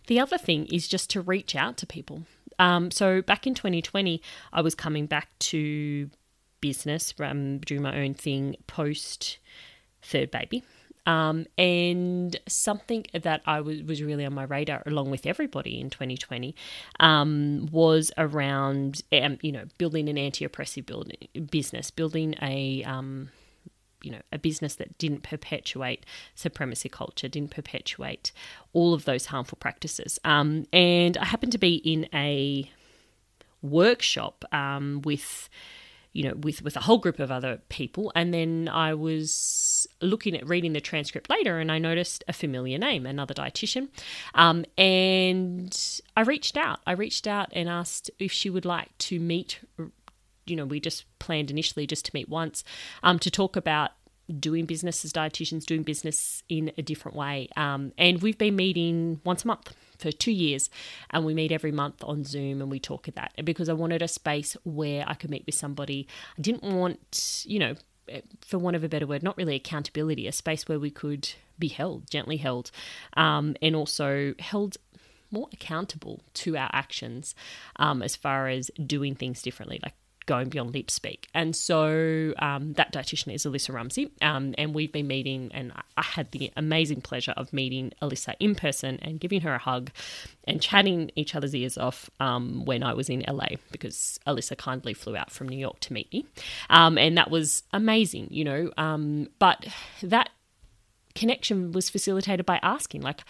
The 0.07 0.19
other 0.19 0.37
thing 0.37 0.65
is 0.67 0.87
just 0.87 1.09
to 1.11 1.21
reach 1.21 1.55
out 1.55 1.77
to 1.77 1.85
people. 1.85 2.23
Um, 2.57 2.89
so, 2.89 3.21
back 3.21 3.45
in 3.45 3.53
2020, 3.53 4.21
I 4.53 4.61
was 4.61 4.75
coming 4.75 5.05
back 5.05 5.27
to 5.39 6.09
business, 6.61 7.13
um, 7.19 7.59
doing 7.59 7.81
my 7.81 7.97
own 7.97 8.13
thing 8.13 8.55
post 8.65 9.39
third 10.01 10.31
baby. 10.31 10.63
Um, 11.05 11.45
and 11.57 12.35
something 12.47 13.05
that 13.13 13.41
I 13.45 13.61
was, 13.61 13.83
was 13.83 14.01
really 14.01 14.25
on 14.25 14.33
my 14.33 14.43
radar, 14.43 14.83
along 14.85 15.11
with 15.11 15.25
everybody 15.25 15.79
in 15.79 15.89
2020, 15.89 16.55
um, 16.99 17.67
was 17.71 18.11
around, 18.17 19.01
um, 19.11 19.37
you 19.41 19.51
know, 19.51 19.65
building 19.77 20.09
an 20.09 20.17
anti-oppressive 20.17 20.85
building, 20.85 21.27
business, 21.49 21.91
building 21.91 22.35
a, 22.41 22.83
um, 22.83 23.29
you 24.01 24.11
know, 24.11 24.21
a 24.31 24.37
business 24.37 24.75
that 24.75 24.97
didn't 24.97 25.23
perpetuate 25.23 26.05
supremacy 26.35 26.89
culture, 26.89 27.27
didn't 27.27 27.51
perpetuate 27.51 28.31
all 28.73 28.93
of 28.93 29.05
those 29.05 29.27
harmful 29.27 29.57
practices. 29.59 30.19
Um, 30.23 30.65
and 30.71 31.17
I 31.17 31.25
happened 31.25 31.51
to 31.53 31.57
be 31.57 31.75
in 31.75 32.07
a 32.13 32.69
workshop 33.61 34.45
um, 34.51 35.01
with 35.03 35.49
you 36.15 36.23
know, 36.23 36.33
with 36.33 36.61
with 36.61 36.77
a 36.77 36.79
whole 36.79 36.97
group 36.97 37.19
of 37.19 37.29
other 37.29 37.59
people. 37.67 38.09
And 38.15 38.33
then 38.33 38.69
I 38.71 38.93
was 38.93 39.85
looking 40.01 40.33
at 40.33 40.47
reading 40.47 40.71
the 40.71 40.79
transcript 40.79 41.29
later, 41.29 41.59
and 41.59 41.69
I 41.69 41.77
noticed 41.77 42.23
a 42.29 42.33
familiar 42.33 42.77
name, 42.77 43.05
another 43.05 43.33
dietitian. 43.33 43.89
Um, 44.33 44.63
and 44.77 45.77
I 46.15 46.21
reached 46.21 46.55
out. 46.55 46.79
I 46.87 46.93
reached 46.93 47.27
out 47.27 47.49
and 47.51 47.67
asked 47.67 48.09
if 48.17 48.31
she 48.31 48.49
would 48.49 48.63
like 48.63 48.97
to 48.99 49.19
meet. 49.19 49.59
You 50.47 50.55
know, 50.55 50.65
we 50.65 50.79
just 50.79 51.03
planned 51.19 51.51
initially 51.51 51.85
just 51.85 52.05
to 52.05 52.11
meet 52.13 52.29
once 52.29 52.63
um, 53.03 53.19
to 53.19 53.29
talk 53.29 53.57
about 53.57 53.91
doing 54.39 54.65
business 54.65 55.05
as 55.05 55.13
dietitians, 55.13 55.65
doing 55.65 55.83
business 55.83 56.43
in 56.49 56.71
a 56.77 56.81
different 56.81 57.15
way. 57.15 57.49
Um, 57.55 57.91
and 57.97 58.21
we've 58.21 58.37
been 58.37 58.55
meeting 58.55 59.21
once 59.23 59.43
a 59.43 59.47
month 59.47 59.73
for 59.97 60.11
two 60.11 60.31
years, 60.31 60.69
and 61.11 61.25
we 61.25 61.33
meet 61.33 61.51
every 61.51 61.71
month 61.71 62.03
on 62.03 62.23
Zoom 62.23 62.61
and 62.61 62.69
we 62.69 62.79
talk 62.79 63.07
at 63.07 63.15
that 63.15 63.33
because 63.43 63.69
I 63.69 63.73
wanted 63.73 64.01
a 64.01 64.07
space 64.07 64.57
where 64.63 65.05
I 65.07 65.13
could 65.13 65.29
meet 65.29 65.45
with 65.45 65.55
somebody. 65.55 66.07
I 66.37 66.41
didn't 66.41 66.63
want, 66.63 67.43
you 67.47 67.59
know, 67.59 67.75
for 68.41 68.57
want 68.57 68.75
of 68.75 68.83
a 68.83 68.89
better 68.89 69.07
word, 69.07 69.23
not 69.23 69.37
really 69.37 69.55
accountability, 69.55 70.27
a 70.27 70.31
space 70.31 70.67
where 70.67 70.79
we 70.79 70.91
could 70.91 71.29
be 71.57 71.67
held, 71.67 72.09
gently 72.09 72.37
held, 72.37 72.71
um, 73.15 73.55
and 73.61 73.75
also 73.75 74.33
held 74.39 74.77
more 75.31 75.49
accountable 75.53 76.21
to 76.33 76.55
our 76.55 76.69
actions 76.71 77.35
um, 77.77 78.01
as 78.01 78.15
far 78.15 78.47
as 78.47 78.69
doing 78.85 79.15
things 79.15 79.41
differently, 79.41 79.79
like 79.81 79.95
going 80.25 80.49
beyond 80.49 80.73
lip 80.73 80.89
speak. 80.89 81.27
And 81.33 81.55
so 81.55 82.33
um, 82.39 82.73
that 82.73 82.93
dietitian 82.93 83.33
is 83.33 83.45
Alissa 83.45 83.73
Rumsey. 83.73 84.11
Um, 84.21 84.55
and 84.57 84.73
we've 84.73 84.91
been 84.91 85.07
meeting, 85.07 85.51
and 85.53 85.71
I 85.97 86.01
had 86.01 86.31
the 86.31 86.51
amazing 86.55 87.01
pleasure 87.01 87.33
of 87.37 87.51
meeting 87.53 87.91
Alissa 88.01 88.35
in 88.39 88.55
person 88.55 88.99
and 89.01 89.19
giving 89.19 89.41
her 89.41 89.53
a 89.53 89.59
hug 89.59 89.91
and 90.45 90.61
chatting 90.61 91.11
each 91.15 91.35
other's 91.35 91.55
ears 91.55 91.77
off 91.77 92.09
um, 92.19 92.65
when 92.65 92.83
I 92.83 92.93
was 92.93 93.09
in 93.09 93.23
LA 93.27 93.57
because 93.71 94.19
Alissa 94.27 94.57
kindly 94.57 94.93
flew 94.93 95.15
out 95.15 95.31
from 95.31 95.49
New 95.49 95.57
York 95.57 95.79
to 95.81 95.93
meet 95.93 96.11
me. 96.11 96.25
Um, 96.69 96.97
and 96.97 97.17
that 97.17 97.29
was 97.29 97.63
amazing, 97.73 98.27
you 98.31 98.43
know. 98.43 98.71
Um, 98.77 99.29
but 99.39 99.67
that 100.01 100.29
connection 101.15 101.71
was 101.71 101.89
facilitated 101.89 102.45
by 102.45 102.59
asking, 102.61 103.01
like, 103.01 103.21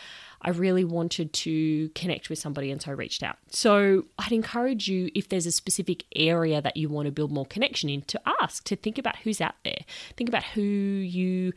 I 0.45 0.51
really 0.51 0.85
wanted 0.85 1.33
to 1.33 1.89
connect 1.89 2.29
with 2.29 2.37
somebody, 2.37 2.69
and 2.71 2.79
so 2.79 2.91
I 2.91 2.93
reached 2.93 3.23
out. 3.23 3.37
So 3.49 4.05
I'd 4.19 4.31
encourage 4.31 4.87
you, 4.87 5.09
if 5.15 5.27
there's 5.27 5.47
a 5.47 5.51
specific 5.51 6.05
area 6.15 6.61
that 6.61 6.77
you 6.77 6.87
want 6.87 7.07
to 7.07 7.11
build 7.11 7.31
more 7.31 7.47
connection 7.47 7.89
in, 7.89 8.03
to 8.03 8.21
ask, 8.41 8.63
to 8.65 8.75
think 8.75 8.99
about 8.99 9.17
who's 9.17 9.41
out 9.41 9.55
there, 9.63 9.79
think 10.15 10.29
about 10.29 10.43
who 10.43 10.61
you 10.61 11.51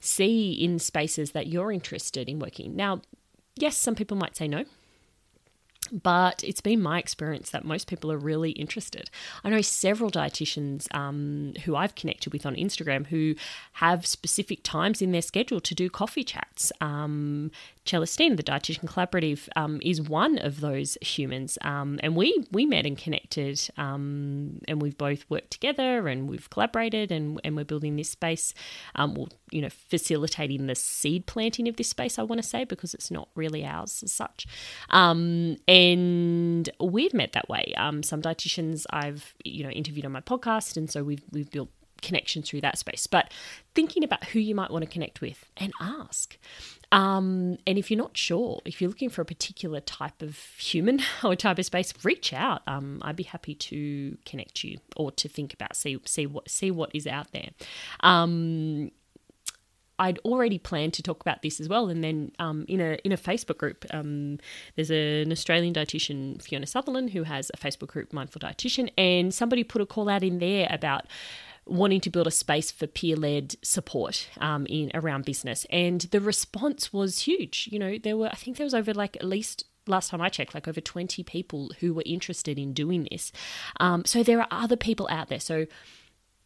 see 0.00 0.52
in 0.52 0.78
spaces 0.78 1.32
that 1.32 1.48
you're 1.48 1.70
interested 1.70 2.30
in 2.30 2.38
working. 2.38 2.74
Now, 2.74 3.02
yes, 3.56 3.76
some 3.76 3.94
people 3.94 4.16
might 4.16 4.36
say 4.36 4.48
no. 4.48 4.64
But 5.92 6.44
it's 6.44 6.60
been 6.60 6.80
my 6.80 7.00
experience 7.00 7.50
that 7.50 7.64
most 7.64 7.88
people 7.88 8.12
are 8.12 8.16
really 8.16 8.52
interested. 8.52 9.10
I 9.42 9.50
know 9.50 9.60
several 9.60 10.08
dietitians 10.08 10.86
um, 10.94 11.54
who 11.64 11.74
I've 11.74 11.96
connected 11.96 12.32
with 12.32 12.46
on 12.46 12.54
Instagram 12.54 13.06
who 13.08 13.34
have 13.72 14.06
specific 14.06 14.60
times 14.62 15.02
in 15.02 15.10
their 15.10 15.22
schedule 15.22 15.60
to 15.60 15.74
do 15.74 15.90
coffee 15.90 16.22
chats. 16.22 16.70
Um, 16.80 17.50
Celestine, 17.86 18.36
the 18.36 18.42
Dietitian 18.42 18.84
Collaborative, 18.84 19.48
um, 19.56 19.80
is 19.82 20.02
one 20.02 20.38
of 20.38 20.60
those 20.60 20.98
humans, 21.00 21.56
um, 21.62 21.98
and 22.02 22.14
we 22.14 22.44
we 22.52 22.66
met 22.66 22.84
and 22.84 22.96
connected, 22.96 23.68
um, 23.78 24.60
and 24.68 24.82
we've 24.82 24.98
both 24.98 25.24
worked 25.30 25.50
together 25.50 26.06
and 26.06 26.28
we've 26.28 26.48
collaborated, 26.50 27.10
and, 27.10 27.40
and 27.42 27.56
we're 27.56 27.64
building 27.64 27.96
this 27.96 28.10
space. 28.10 28.52
Um, 28.94 29.14
well, 29.14 29.28
you 29.50 29.62
know, 29.62 29.70
facilitating 29.70 30.66
the 30.66 30.74
seed 30.74 31.26
planting 31.26 31.68
of 31.68 31.76
this 31.76 31.88
space. 31.88 32.18
I 32.18 32.22
want 32.22 32.42
to 32.42 32.46
say 32.46 32.64
because 32.64 32.92
it's 32.92 33.10
not 33.10 33.28
really 33.34 33.64
ours 33.64 34.02
as 34.02 34.12
such, 34.12 34.46
um, 34.90 35.56
and 35.66 36.68
we've 36.80 37.14
met 37.14 37.32
that 37.32 37.48
way. 37.48 37.72
Um, 37.76 38.02
some 38.02 38.20
dietitians 38.20 38.84
I've 38.90 39.34
you 39.44 39.64
know 39.64 39.70
interviewed 39.70 40.04
on 40.04 40.12
my 40.12 40.20
podcast, 40.20 40.76
and 40.76 40.90
so 40.90 41.02
we've 41.02 41.24
we've 41.32 41.50
built 41.50 41.70
connection 42.00 42.42
through 42.42 42.60
that 42.62 42.78
space. 42.78 43.06
But 43.06 43.32
thinking 43.74 44.04
about 44.04 44.24
who 44.24 44.40
you 44.40 44.54
might 44.54 44.70
want 44.70 44.84
to 44.84 44.90
connect 44.90 45.20
with 45.20 45.44
and 45.56 45.72
ask. 45.80 46.36
Um, 46.92 47.58
and 47.66 47.78
if 47.78 47.90
you're 47.90 47.98
not 47.98 48.16
sure, 48.16 48.60
if 48.64 48.80
you're 48.80 48.88
looking 48.88 49.10
for 49.10 49.22
a 49.22 49.24
particular 49.24 49.80
type 49.80 50.22
of 50.22 50.36
human 50.58 51.00
or 51.24 51.36
type 51.36 51.58
of 51.58 51.64
space, 51.64 51.92
reach 52.02 52.32
out. 52.32 52.62
Um, 52.66 53.00
I'd 53.02 53.16
be 53.16 53.22
happy 53.22 53.54
to 53.54 54.16
connect 54.24 54.64
you 54.64 54.78
or 54.96 55.12
to 55.12 55.28
think 55.28 55.54
about 55.54 55.76
see 55.76 55.98
see 56.04 56.26
what 56.26 56.50
see 56.50 56.70
what 56.70 56.90
is 56.94 57.06
out 57.06 57.32
there. 57.32 57.50
Um, 58.00 58.90
I'd 60.00 60.18
already 60.20 60.58
planned 60.58 60.94
to 60.94 61.02
talk 61.02 61.20
about 61.20 61.42
this 61.42 61.60
as 61.60 61.68
well, 61.68 61.90
and 61.90 62.02
then 62.02 62.32
um, 62.38 62.64
in 62.68 62.80
a 62.80 62.98
in 63.04 63.12
a 63.12 63.18
Facebook 63.18 63.58
group, 63.58 63.84
um, 63.90 64.38
there's 64.74 64.90
an 64.90 65.30
Australian 65.30 65.74
dietitian, 65.74 66.42
Fiona 66.42 66.66
Sutherland, 66.66 67.10
who 67.10 67.24
has 67.24 67.50
a 67.52 67.58
Facebook 67.58 67.88
group, 67.88 68.10
Mindful 68.10 68.40
Dietitian, 68.40 68.90
and 68.96 69.32
somebody 69.32 69.62
put 69.62 69.82
a 69.82 69.86
call 69.86 70.08
out 70.08 70.24
in 70.24 70.38
there 70.38 70.66
about 70.70 71.04
wanting 71.70 72.00
to 72.02 72.10
build 72.10 72.26
a 72.26 72.30
space 72.30 72.70
for 72.70 72.86
peer 72.86 73.16
led 73.16 73.56
support 73.62 74.28
um, 74.38 74.66
in 74.66 74.90
around 74.94 75.24
business, 75.24 75.66
and 75.70 76.02
the 76.02 76.20
response 76.20 76.92
was 76.92 77.20
huge. 77.20 77.68
You 77.70 77.78
know, 77.78 77.98
there 77.98 78.16
were 78.16 78.28
I 78.28 78.36
think 78.36 78.56
there 78.56 78.64
was 78.64 78.74
over 78.74 78.92
like 78.92 79.16
at 79.16 79.24
least 79.24 79.64
last 79.86 80.10
time 80.10 80.20
I 80.20 80.28
checked, 80.28 80.54
like 80.54 80.68
over 80.68 80.80
20 80.80 81.22
people 81.24 81.70
who 81.80 81.94
were 81.94 82.02
interested 82.06 82.58
in 82.58 82.72
doing 82.72 83.08
this. 83.10 83.32
Um, 83.78 84.04
so 84.04 84.22
there 84.22 84.40
are 84.40 84.48
other 84.50 84.76
people 84.76 85.08
out 85.10 85.28
there. 85.28 85.40
So 85.40 85.66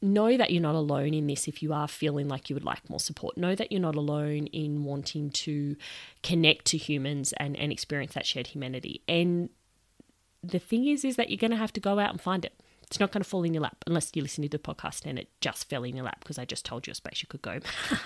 know 0.00 0.36
that 0.36 0.50
you're 0.50 0.62
not 0.62 0.74
alone 0.74 1.14
in 1.14 1.26
this 1.26 1.48
if 1.48 1.62
you 1.62 1.72
are 1.72 1.88
feeling 1.88 2.28
like 2.28 2.50
you 2.50 2.54
would 2.54 2.64
like 2.64 2.88
more 2.88 3.00
support. 3.00 3.36
Know 3.36 3.54
that 3.54 3.72
you're 3.72 3.80
not 3.80 3.96
alone 3.96 4.46
in 4.48 4.84
wanting 4.84 5.30
to 5.30 5.76
connect 6.22 6.66
to 6.66 6.76
humans 6.76 7.32
and, 7.34 7.56
and 7.56 7.72
experience 7.72 8.14
that 8.14 8.26
shared 8.26 8.48
humanity. 8.48 9.02
And 9.08 9.48
the 10.42 10.58
thing 10.58 10.86
is, 10.86 11.04
is 11.04 11.16
that 11.16 11.30
you're 11.30 11.38
going 11.38 11.50
to 11.50 11.56
have 11.56 11.72
to 11.74 11.80
go 11.80 11.98
out 11.98 12.10
and 12.10 12.20
find 12.20 12.44
it. 12.44 12.52
It's 12.86 13.00
not 13.00 13.12
going 13.12 13.22
to 13.22 13.28
fall 13.28 13.42
in 13.44 13.54
your 13.54 13.62
lap 13.62 13.76
unless 13.86 14.10
you 14.14 14.22
listen 14.22 14.42
to 14.42 14.48
the 14.48 14.58
podcast 14.58 15.02
and 15.04 15.18
it 15.18 15.28
just 15.40 15.68
fell 15.68 15.84
in 15.84 15.96
your 15.96 16.04
lap 16.04 16.20
because 16.20 16.38
I 16.38 16.44
just 16.44 16.64
told 16.64 16.86
you 16.86 16.92
a 16.92 16.94
space 16.94 17.22
you 17.22 17.28
could 17.28 17.42
go 17.42 17.60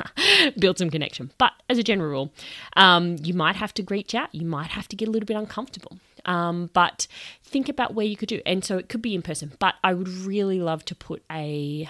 build 0.58 0.78
some 0.78 0.90
connection. 0.90 1.32
But 1.38 1.52
as 1.68 1.78
a 1.78 1.82
general 1.82 2.10
rule, 2.10 2.32
um, 2.76 3.16
you 3.22 3.34
might 3.34 3.56
have 3.56 3.74
to 3.74 3.84
reach 3.88 4.14
out. 4.14 4.34
You 4.34 4.46
might 4.46 4.70
have 4.70 4.88
to 4.88 4.96
get 4.96 5.08
a 5.08 5.10
little 5.10 5.26
bit 5.26 5.36
uncomfortable. 5.36 5.98
Um, 6.24 6.70
but 6.72 7.06
think 7.44 7.68
about 7.68 7.94
where 7.94 8.06
you 8.06 8.16
could 8.16 8.28
do. 8.28 8.40
And 8.44 8.64
so 8.64 8.78
it 8.78 8.88
could 8.88 9.02
be 9.02 9.14
in 9.14 9.22
person. 9.22 9.52
But 9.58 9.74
I 9.82 9.94
would 9.94 10.08
really 10.08 10.60
love 10.60 10.84
to 10.86 10.94
put 10.94 11.22
a 11.30 11.88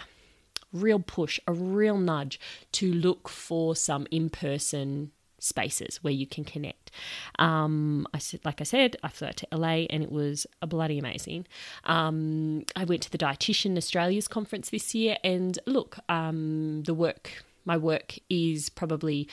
real 0.73 1.01
push, 1.01 1.41
a 1.47 1.53
real 1.53 1.97
nudge 1.97 2.39
to 2.73 2.93
look 2.93 3.29
for 3.29 3.75
some 3.75 4.07
in 4.11 4.31
person 4.31 5.13
spaces 5.39 6.03
where 6.03 6.13
you 6.13 6.27
can 6.27 6.45
connect. 6.45 6.91
Um, 7.39 8.07
I 8.15 8.19
said, 8.19 8.41
like 8.45 8.61
I 8.61 8.65
said, 8.65 8.97
I 9.03 9.09
flew 9.09 9.29
out 9.29 9.37
to 9.39 9.49
LA 9.53 9.87
and 9.91 10.03
it 10.03 10.13
was 10.13 10.47
a 10.63 10.67
bloody 10.67 10.99
amazing. 10.99 11.47
Um, 11.85 12.65
I 12.77 12.85
went 12.85 13.03
to 13.03 13.11
the 13.11 13.19
Dietitian 13.19 13.77
Australia's 13.77 14.29
conference 14.29 14.71
this 14.71 14.95
year, 14.95 15.17
and 15.25 15.59
look, 15.67 15.99
um, 16.09 16.83
the 16.85 16.95
work, 16.95 17.45
my 17.65 17.77
work 17.77 18.19
is 18.29 18.69
probably. 18.69 19.29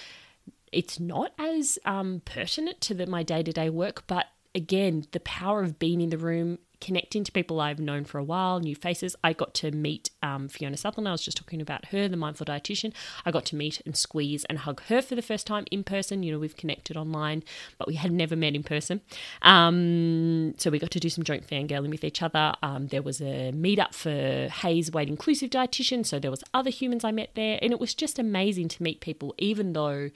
It's 0.72 1.00
not 1.00 1.32
as 1.40 1.80
um, 1.86 2.22
pertinent 2.26 2.82
to 2.82 2.94
the, 2.94 3.08
my 3.08 3.24
day 3.24 3.44
to 3.44 3.54
day 3.54 3.70
work, 3.70 4.04
but 4.08 4.26
again, 4.54 5.06
the 5.12 5.20
power 5.22 5.62
of 5.62 5.80
being 5.80 6.02
in 6.02 6.10
the 6.10 6.18
room, 6.18 6.58
connecting 6.82 7.24
to 7.24 7.32
people 7.32 7.60
I've 7.60 7.80
known 7.80 8.06
for 8.06 8.18
a 8.18 8.24
while, 8.24 8.60
new 8.60 8.76
faces. 8.76 9.16
I 9.24 9.34
got 9.34 9.54
to 9.56 9.72
meet 9.72 10.10
um, 10.22 10.48
Fiona 10.48 10.78
Sutherland. 10.78 11.08
I 11.08 11.12
was 11.12 11.24
just 11.24 11.38
talking 11.38 11.62
about 11.62 11.86
her, 11.88 12.08
the 12.08 12.18
mindful 12.18 12.46
dietitian. 12.46 12.94
I 13.26 13.32
got 13.32 13.46
to 13.46 13.56
meet 13.56 13.82
and 13.86 13.96
squeeze 13.96 14.46
and 14.46 14.60
hug 14.60 14.82
her 14.84 15.02
for 15.02 15.16
the 15.16 15.22
first 15.22 15.48
time 15.48 15.66
in 15.72 15.84
person. 15.84 16.24
You 16.24 16.34
know, 16.34 16.40
we've 16.40 16.58
connected 16.58 16.98
online, 16.98 17.44
but 17.78 17.88
we 17.88 17.96
had 17.96 18.12
never 18.12 18.36
met 18.36 18.56
in 18.56 18.64
person. 18.64 19.02
Um, 19.42 20.54
so 20.58 20.70
we 20.70 20.80
got 20.80 20.92
to 20.92 21.00
do 21.00 21.10
some 21.10 21.24
joint 21.24 21.48
fangirling 21.48 21.90
with 21.90 22.04
each 22.04 22.22
other. 22.22 22.54
Um, 22.62 22.88
there 22.88 23.02
was 23.02 23.22
a 23.22 23.52
meetup 23.54 23.94
for 23.94 24.50
HAES 24.50 24.92
Weight 24.92 25.10
Inclusive 25.10 25.50
Dietitian. 25.50 26.06
So 26.06 26.20
there 26.20 26.32
was 26.32 26.44
other 26.54 26.70
humans 26.70 27.04
I 27.04 27.12
met 27.12 27.32
there, 27.36 27.60
and 27.62 27.72
it 27.72 27.80
was 27.80 27.94
just 27.94 28.20
amazing 28.20 28.68
to 28.70 28.84
meet 28.84 29.00
people, 29.02 29.34
even 29.38 29.74
though 29.74 30.10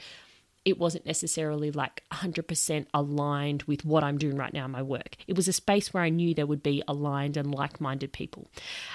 it 0.65 0.77
wasn't 0.77 1.05
necessarily 1.05 1.71
like 1.71 2.03
100% 2.11 2.85
aligned 2.93 3.63
with 3.63 3.85
what 3.85 4.03
I'm 4.03 4.17
doing 4.17 4.35
right 4.35 4.53
now 4.53 4.65
in 4.65 4.71
my 4.71 4.81
work. 4.81 5.15
It 5.27 5.35
was 5.35 5.47
a 5.47 5.53
space 5.53 5.93
where 5.93 6.03
I 6.03 6.09
knew 6.09 6.33
there 6.33 6.45
would 6.45 6.63
be 6.63 6.83
aligned 6.87 7.37
and 7.37 7.53
like 7.53 7.79
minded 7.79 8.11
people. 8.11 8.49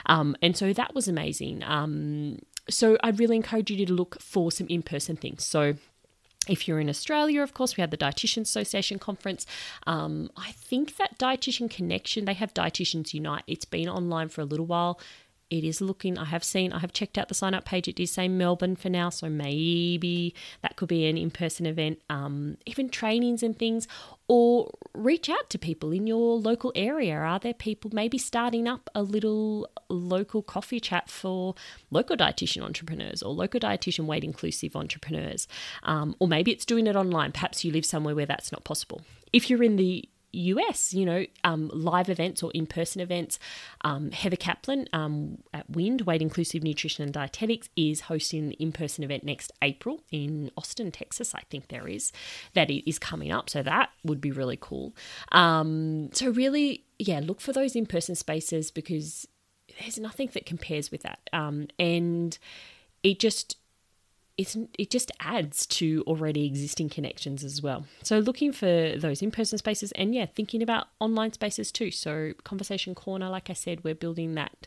Um, 0.06 0.37
and 0.42 0.56
so 0.56 0.73
that 0.73 0.94
was 0.94 1.09
amazing. 1.09 1.62
Um, 1.64 2.38
so 2.68 2.97
I'd 3.02 3.18
really 3.18 3.37
encourage 3.37 3.71
you 3.71 3.85
to 3.87 3.92
look 3.92 4.21
for 4.21 4.52
some 4.52 4.66
in 4.68 4.83
person 4.83 5.16
things. 5.16 5.47
So 5.47 5.75
if 6.49 6.68
you're 6.68 6.80
in 6.80 6.88
Australia, 6.88 7.42
of 7.42 7.54
course, 7.54 7.76
we 7.76 7.80
had 7.80 7.90
the 7.90 7.97
Dietitian 7.97 8.42
Association 8.42 8.99
conference. 8.99 9.47
Um, 9.87 10.30
I 10.37 10.52
think 10.52 10.97
that 10.97 11.18
Dietitian 11.18 11.71
Connection, 11.71 12.26
they 12.26 12.35
have 12.35 12.52
Dietitians 12.52 13.14
Unite. 13.14 13.44
It's 13.47 13.64
been 13.64 13.88
online 13.88 14.28
for 14.28 14.42
a 14.42 14.44
little 14.44 14.66
while 14.66 15.00
it 15.50 15.64
is 15.64 15.80
looking 15.80 16.18
i 16.18 16.24
have 16.24 16.44
seen 16.44 16.72
i 16.72 16.78
have 16.78 16.92
checked 16.92 17.18
out 17.18 17.28
the 17.28 17.34
sign 17.34 17.54
up 17.54 17.64
page. 17.64 17.88
It 17.88 18.00
is 18.00 18.12
say 18.12 18.28
melbourne 18.28 18.76
for 18.76 18.88
now 18.88 19.10
so 19.10 19.28
maybe 19.28 20.34
that 20.62 20.76
could 20.76 20.88
be 20.88 21.06
an 21.06 21.16
in-person 21.16 21.66
event 21.66 22.00
um, 22.10 22.56
even 22.66 22.88
trainings 22.88 23.42
and 23.42 23.58
things 23.58 23.86
or 24.26 24.70
reach 24.94 25.28
out 25.28 25.50
to 25.50 25.58
people 25.58 25.92
in 25.92 26.06
your 26.06 26.38
local 26.38 26.72
area. 26.74 27.16
Are 27.16 27.38
there 27.38 27.52
people 27.52 27.90
maybe 27.92 28.16
starting 28.16 28.66
up 28.66 28.88
a 28.94 29.02
little 29.02 29.68
local 29.90 30.42
coffee 30.42 30.80
chat 30.80 31.10
for 31.10 31.54
local 31.90 32.16
dietitian 32.16 32.62
entrepreneurs 32.62 33.22
or 33.22 33.34
local 33.34 33.60
dietitian 33.60 34.06
weight 34.06 34.24
inclusive 34.24 34.76
entrepreneurs? 34.76 35.46
Um, 35.82 36.16
or 36.20 36.28
maybe 36.28 36.52
it's 36.52 36.64
doing 36.64 36.86
it 36.86 36.96
online. 36.96 37.32
Perhaps 37.32 37.64
you 37.64 37.72
live 37.72 37.84
somewhere 37.84 38.14
where 38.14 38.26
that's 38.26 38.50
not 38.50 38.64
possible. 38.64 39.02
If 39.32 39.50
you're 39.50 39.62
in 39.62 39.76
the 39.76 40.08
US, 40.34 40.92
you 40.92 41.04
know, 41.04 41.24
um, 41.44 41.70
live 41.72 42.08
events 42.08 42.42
or 42.42 42.50
in 42.52 42.66
person 42.66 43.00
events. 43.00 43.38
Um, 43.82 44.10
Heather 44.10 44.36
Caplan 44.36 44.86
um, 44.92 45.38
at 45.52 45.68
WIND, 45.70 46.02
Weight 46.02 46.22
Inclusive 46.22 46.62
Nutrition 46.62 47.04
and 47.04 47.12
Dietetics, 47.12 47.68
is 47.76 48.02
hosting 48.02 48.44
an 48.44 48.52
in 48.52 48.72
person 48.72 49.04
event 49.04 49.24
next 49.24 49.52
April 49.62 50.02
in 50.10 50.50
Austin, 50.56 50.90
Texas, 50.90 51.34
I 51.34 51.42
think 51.50 51.68
there 51.68 51.88
is, 51.88 52.12
that 52.54 52.70
is 52.70 52.98
coming 52.98 53.32
up. 53.32 53.48
So 53.48 53.62
that 53.62 53.90
would 54.04 54.20
be 54.20 54.30
really 54.30 54.58
cool. 54.60 54.94
Um, 55.32 56.10
so, 56.12 56.30
really, 56.30 56.84
yeah, 56.98 57.20
look 57.22 57.40
for 57.40 57.52
those 57.52 57.76
in 57.76 57.87
person 57.87 58.14
spaces 58.14 58.70
because 58.70 59.26
there's 59.80 59.98
nothing 59.98 60.30
that 60.35 60.46
compares 60.46 60.90
with 60.90 61.02
that. 61.02 61.20
Um, 61.32 61.68
and 61.78 62.37
it 63.02 63.18
just, 63.18 63.56
it's, 64.37 64.57
it 64.79 64.90
just 64.90 65.12
adds 65.20 65.66
to 65.66 66.03
already 66.07 66.44
existing 66.44 66.88
connections 66.88 67.44
as 67.44 67.62
well. 67.62 67.87
So 68.03 68.18
looking 68.18 68.53
for 68.53 68.94
those 68.97 69.23
in-person 69.23 69.59
spaces 69.59 69.92
and 69.92 70.14
yeah, 70.14 70.27
thinking 70.27 70.62
about 70.62 70.88
online 71.01 71.33
spaces 71.33 71.70
too. 71.70 71.90
So 71.90 72.33
conversation 72.42 72.94
corner, 72.94 73.29
like 73.29 73.49
I 73.51 73.53
said, 73.53 73.85
we're 73.85 73.94
building 73.94 74.35
that 74.35 74.66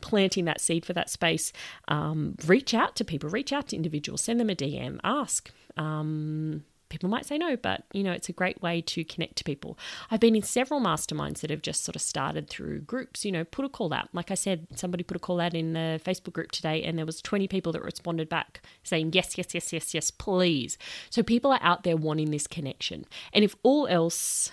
planting 0.00 0.44
that 0.46 0.60
seed 0.60 0.84
for 0.84 0.92
that 0.92 1.08
space. 1.08 1.52
Um, 1.88 2.36
reach 2.46 2.74
out 2.74 2.96
to 2.96 3.04
people, 3.04 3.30
reach 3.30 3.52
out 3.52 3.68
to 3.68 3.76
individuals, 3.76 4.20
send 4.20 4.40
them 4.40 4.50
a 4.50 4.54
DM, 4.54 4.98
ask. 5.04 5.50
Um, 5.76 6.64
people 6.92 7.08
might 7.08 7.24
say 7.24 7.38
no, 7.38 7.56
but 7.56 7.84
you 7.92 8.04
know, 8.04 8.12
it's 8.12 8.28
a 8.28 8.32
great 8.32 8.60
way 8.60 8.82
to 8.82 9.02
connect 9.02 9.36
to 9.36 9.44
people. 9.44 9.78
I've 10.10 10.20
been 10.20 10.36
in 10.36 10.42
several 10.42 10.78
masterminds 10.78 11.40
that 11.40 11.48
have 11.48 11.62
just 11.62 11.84
sort 11.84 11.96
of 11.96 12.02
started 12.02 12.50
through 12.50 12.82
groups, 12.82 13.24
you 13.24 13.32
know, 13.32 13.44
put 13.44 13.64
a 13.64 13.68
call 13.70 13.94
out. 13.94 14.10
Like 14.12 14.30
I 14.30 14.34
said, 14.34 14.66
somebody 14.74 15.02
put 15.02 15.16
a 15.16 15.20
call 15.20 15.40
out 15.40 15.54
in 15.54 15.72
the 15.72 15.98
Facebook 16.04 16.34
group 16.34 16.52
today 16.52 16.82
and 16.82 16.98
there 16.98 17.06
was 17.06 17.22
20 17.22 17.48
people 17.48 17.72
that 17.72 17.82
responded 17.82 18.28
back 18.28 18.60
saying 18.84 19.12
yes, 19.14 19.38
yes, 19.38 19.54
yes, 19.54 19.72
yes, 19.72 19.94
yes, 19.94 20.10
please. 20.10 20.76
So 21.08 21.22
people 21.22 21.50
are 21.50 21.62
out 21.62 21.82
there 21.82 21.96
wanting 21.96 22.30
this 22.30 22.46
connection. 22.46 23.06
And 23.32 23.42
if 23.42 23.56
all 23.62 23.86
else 23.86 24.52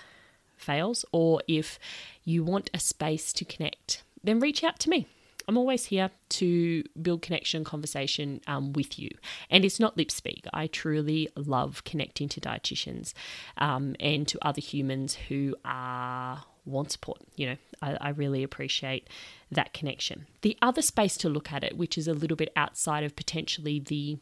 fails 0.56 1.04
or 1.12 1.42
if 1.46 1.78
you 2.24 2.42
want 2.42 2.70
a 2.72 2.78
space 2.78 3.34
to 3.34 3.44
connect, 3.44 4.02
then 4.24 4.40
reach 4.40 4.64
out 4.64 4.78
to 4.80 4.88
me. 4.88 5.06
I'm 5.48 5.56
always 5.56 5.86
here 5.86 6.10
to 6.30 6.84
build 7.00 7.22
connection 7.22 7.64
conversation 7.64 8.40
um, 8.46 8.72
with 8.72 8.98
you. 8.98 9.10
And 9.50 9.64
it's 9.64 9.80
not 9.80 9.96
lip 9.96 10.10
speak. 10.10 10.46
I 10.52 10.66
truly 10.66 11.28
love 11.36 11.84
connecting 11.84 12.28
to 12.30 12.40
dietitians 12.40 13.12
um, 13.58 13.96
and 14.00 14.26
to 14.28 14.38
other 14.42 14.60
humans 14.60 15.14
who 15.28 15.56
are 15.64 16.44
want 16.66 16.92
support. 16.92 17.20
You 17.36 17.46
know, 17.46 17.56
I, 17.82 17.96
I, 18.00 18.08
really 18.10 18.42
appreciate 18.42 19.08
that 19.50 19.72
connection. 19.72 20.26
The 20.42 20.56
other 20.60 20.82
space 20.82 21.16
to 21.18 21.28
look 21.28 21.52
at 21.52 21.64
it, 21.64 21.76
which 21.76 21.96
is 21.96 22.06
a 22.06 22.12
little 22.12 22.36
bit 22.36 22.52
outside 22.54 23.02
of 23.02 23.16
potentially 23.16 23.80
the 23.80 24.18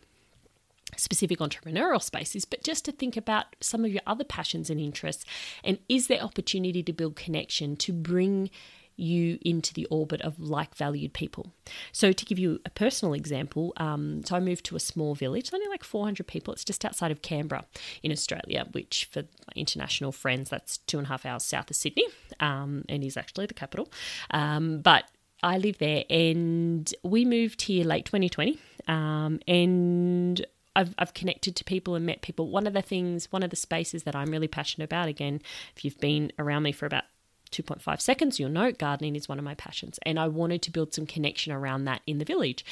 specific 0.97 1.39
entrepreneurial 1.41 2.03
spaces, 2.03 2.45
but 2.45 2.63
just 2.63 2.85
to 2.87 2.93
think 2.93 3.17
about 3.17 3.57
some 3.61 3.85
of 3.85 3.93
your 3.93 4.03
other 4.07 4.25
passions 4.25 4.71
and 4.71 4.81
interests. 4.81 5.25
And 5.63 5.79
is 5.89 6.07
there 6.07 6.21
opportunity 6.21 6.83
to 6.83 6.93
build 6.93 7.17
connection 7.17 7.77
to 7.77 7.93
bring 7.93 8.51
you 8.99 9.39
into 9.43 9.73
the 9.73 9.87
orbit 9.87 10.21
of 10.23 10.39
like 10.41 10.75
valued 10.75 11.13
people. 11.13 11.53
So, 11.93 12.13
to 12.13 12.25
give 12.25 12.39
you 12.39 12.61
a 12.65 12.71
personal 12.71 13.15
example, 13.15 13.73
um, 13.77 14.23
so 14.25 14.37
I 14.37 14.41
moved 14.41 14.65
to 14.67 14.77
a 14.77 14.81
small 14.81 15.15
village, 15.15 15.51
only 15.53 15.69
like 15.69 15.85
400 15.85 16.27
people. 16.27 16.53
It's 16.55 16.65
just 16.65 16.85
outside 16.85 17.11
of 17.11 17.23
Canberra 17.23 17.65
in 18.03 18.13
Australia, 18.13 18.67
which 18.73 19.09
for 19.11 19.25
international 19.55 20.13
friends, 20.13 20.51
that's 20.51 20.79
two 20.79 20.99
and 20.99 21.07
a 21.07 21.09
half 21.09 21.25
hours 21.25 21.45
south 21.45 21.71
of 21.71 21.77
Sydney 21.77 22.05
um, 22.41 22.85
and 22.89 23.05
is 23.05 23.17
actually 23.17 23.47
the 23.47 23.55
capital. 23.55 23.89
Um, 24.31 24.81
but 24.81 25.05
I 25.43 25.59
live 25.59 25.79
there 25.79 26.05
and 26.11 26.93
we 27.03 27.25
moved 27.25 27.63
here 27.63 27.85
late 27.85 28.05
2020. 28.05 28.59
Um, 28.89 29.41
and 29.47 30.45
I've, 30.75 30.95
I've 30.99 31.15
connected 31.15 31.57
to 31.57 31.65
people 31.65 31.95
and 31.95 32.07
met 32.07 32.23
people. 32.23 32.49
One 32.49 32.67
of 32.67 32.73
the 32.73 32.83
things, 32.83 33.31
one 33.33 33.43
of 33.43 33.51
the 33.51 33.57
spaces 33.57 34.05
that 34.05 34.15
I'm 34.15 34.31
really 34.31 34.49
passionate 34.49 34.85
about, 34.85 35.09
again, 35.09 35.41
if 35.77 35.85
you've 35.85 35.99
been 35.99 36.33
around 36.39 36.63
me 36.63 36.73
for 36.73 36.87
about 36.87 37.05
2.5 37.51 38.01
seconds, 38.01 38.39
you'll 38.39 38.51
know 38.51 38.73
gardening 38.73 39.17
is 39.17 39.29
one 39.29 39.39
of 39.39 39.45
my 39.45 39.55
passions. 39.55 39.99
And 40.05 40.19
I 40.19 40.29
wanted 40.29 40.63
to 40.63 40.71
build 40.71 40.95
some 40.95 41.07
connection 41.07 41.53
around 41.53 41.85
that 41.85 42.03
in 42.07 42.19
the 42.19 42.25
village. 42.25 42.65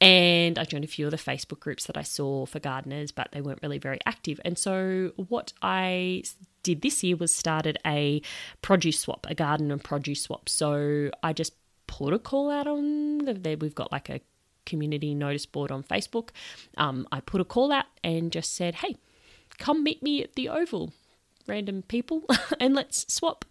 And 0.00 0.58
I 0.58 0.64
joined 0.64 0.84
a 0.84 0.88
few 0.88 1.06
of 1.06 1.10
the 1.10 1.16
Facebook 1.16 1.60
groups 1.60 1.86
that 1.86 1.96
I 1.96 2.02
saw 2.02 2.46
for 2.46 2.60
gardeners, 2.60 3.12
but 3.12 3.28
they 3.32 3.40
weren't 3.40 3.60
really 3.62 3.78
very 3.78 3.98
active. 4.06 4.40
And 4.44 4.58
so 4.58 5.12
what 5.16 5.52
I 5.62 6.24
did 6.62 6.82
this 6.82 7.02
year 7.04 7.16
was 7.16 7.34
started 7.34 7.78
a 7.86 8.22
produce 8.62 9.00
swap, 9.00 9.26
a 9.28 9.34
garden 9.34 9.70
and 9.70 9.82
produce 9.82 10.22
swap. 10.22 10.48
So 10.48 11.10
I 11.22 11.32
just 11.32 11.54
put 11.86 12.12
a 12.12 12.18
call 12.18 12.50
out 12.50 12.66
on 12.66 13.18
the, 13.18 13.56
we've 13.60 13.74
got 13.74 13.92
like 13.92 14.08
a 14.08 14.20
community 14.66 15.14
notice 15.14 15.46
board 15.46 15.70
on 15.70 15.82
Facebook. 15.82 16.30
Um, 16.76 17.06
I 17.12 17.20
put 17.20 17.40
a 17.40 17.44
call 17.44 17.70
out 17.70 17.86
and 18.02 18.32
just 18.32 18.54
said, 18.54 18.76
hey, 18.76 18.96
come 19.58 19.84
meet 19.84 20.02
me 20.02 20.22
at 20.22 20.34
the 20.34 20.48
Oval, 20.48 20.92
random 21.46 21.82
people, 21.82 22.24
and 22.60 22.74
let's 22.74 23.12
swap 23.12 23.44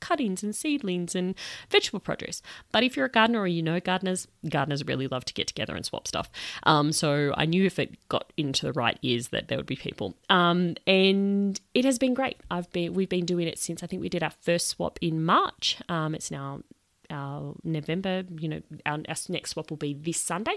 cuttings 0.00 0.42
and 0.42 0.54
seedlings 0.54 1.14
and 1.14 1.34
vegetable 1.70 2.00
produce. 2.00 2.42
But 2.72 2.82
if 2.82 2.96
you're 2.96 3.06
a 3.06 3.10
gardener 3.10 3.40
or 3.40 3.46
you 3.46 3.62
know 3.62 3.80
gardeners, 3.80 4.26
gardeners 4.48 4.84
really 4.84 5.08
love 5.08 5.24
to 5.26 5.34
get 5.34 5.46
together 5.46 5.74
and 5.74 5.84
swap 5.84 6.08
stuff. 6.08 6.30
Um, 6.64 6.92
so 6.92 7.32
I 7.36 7.46
knew 7.46 7.64
if 7.64 7.78
it 7.78 7.96
got 8.08 8.32
into 8.36 8.66
the 8.66 8.72
right 8.72 8.98
ears 9.02 9.28
that 9.28 9.48
there 9.48 9.58
would 9.58 9.66
be 9.66 9.76
people. 9.76 10.14
Um, 10.30 10.76
and 10.86 11.60
it 11.74 11.84
has 11.84 11.98
been 11.98 12.14
great. 12.14 12.38
I've 12.50 12.70
been 12.72 12.94
we've 12.94 13.08
been 13.08 13.26
doing 13.26 13.48
it 13.48 13.58
since 13.58 13.82
I 13.82 13.86
think 13.86 14.02
we 14.02 14.08
did 14.08 14.22
our 14.22 14.32
first 14.42 14.68
swap 14.68 14.98
in 15.00 15.24
March. 15.24 15.78
Um, 15.88 16.14
it's 16.14 16.30
now 16.30 16.62
our 17.10 17.54
November, 17.62 18.24
you 18.38 18.48
know, 18.48 18.62
our, 18.84 18.98
our, 19.08 19.16
next 19.28 19.50
swap 19.50 19.70
will 19.70 19.76
be 19.76 19.94
this 19.94 20.20
Sunday. 20.20 20.56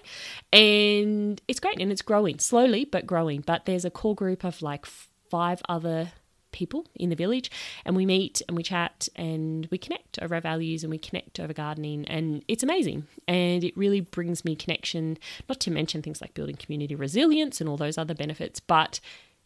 And 0.51 1.41
it's 1.47 1.59
great 1.59 1.79
and 1.79 1.91
it's 1.91 2.01
growing 2.01 2.39
slowly 2.39 2.85
but 2.85 3.05
growing. 3.05 3.41
But 3.41 3.65
there's 3.65 3.85
a 3.85 3.91
core 3.91 4.15
group 4.15 4.43
of 4.43 4.61
like 4.61 4.85
five 4.85 5.61
other 5.69 6.11
people 6.51 6.85
in 6.95 7.09
the 7.09 7.15
village, 7.15 7.51
and 7.85 7.95
we 7.95 8.05
meet 8.05 8.41
and 8.47 8.57
we 8.57 8.63
chat 8.63 9.07
and 9.15 9.67
we 9.71 9.77
connect 9.77 10.19
over 10.19 10.35
our 10.35 10.41
values 10.41 10.83
and 10.83 10.91
we 10.91 10.97
connect 10.97 11.39
over 11.39 11.53
gardening, 11.53 12.05
and 12.05 12.43
it's 12.47 12.63
amazing. 12.63 13.07
And 13.27 13.63
it 13.63 13.77
really 13.77 14.01
brings 14.01 14.43
me 14.43 14.55
connection, 14.55 15.17
not 15.47 15.59
to 15.61 15.71
mention 15.71 16.01
things 16.01 16.21
like 16.21 16.33
building 16.33 16.55
community 16.55 16.95
resilience 16.95 17.61
and 17.61 17.69
all 17.69 17.77
those 17.77 17.97
other 17.97 18.15
benefits, 18.15 18.59
but 18.59 18.99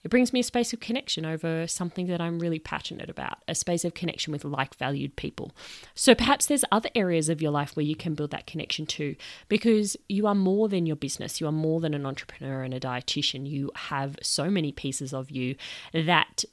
it 0.03 0.09
brings 0.09 0.33
me 0.33 0.41
a 0.41 0.43
space 0.43 0.73
of 0.73 0.81
connection 0.81 1.25
over 1.25 1.65
something 1.65 2.07
that 2.07 2.19
I'm 2.19 2.37
really 2.37 2.59
passionate 2.59 3.09
about, 3.09 3.37
a 3.47 3.55
space 3.55 3.85
of 3.85 3.93
connection 3.93 4.33
with 4.33 4.43
like 4.43 4.75
valued 4.75 5.15
people. 5.15 5.53
So 5.95 6.13
perhaps 6.13 6.45
there's 6.45 6.65
other 6.73 6.89
areas 6.93 7.29
of 7.29 7.41
your 7.41 7.51
life 7.51 7.77
where 7.77 7.85
you 7.85 7.95
can 7.95 8.13
build 8.13 8.31
that 8.31 8.45
connection 8.45 8.85
too, 8.85 9.15
because 9.47 9.95
you 10.09 10.27
are 10.27 10.35
more 10.35 10.67
than 10.67 10.85
your 10.85 10.97
business. 10.97 11.39
You 11.39 11.47
are 11.47 11.53
more 11.53 11.79
than 11.79 11.93
an 11.93 12.05
entrepreneur 12.05 12.63
and 12.63 12.73
a 12.73 12.81
dietitian. 12.81 13.49
You 13.49 13.71
have 13.75 14.17
so 14.21 14.49
many 14.49 14.73
pieces 14.73 15.13
of 15.13 15.31
you 15.31 15.55
that, 15.93 16.43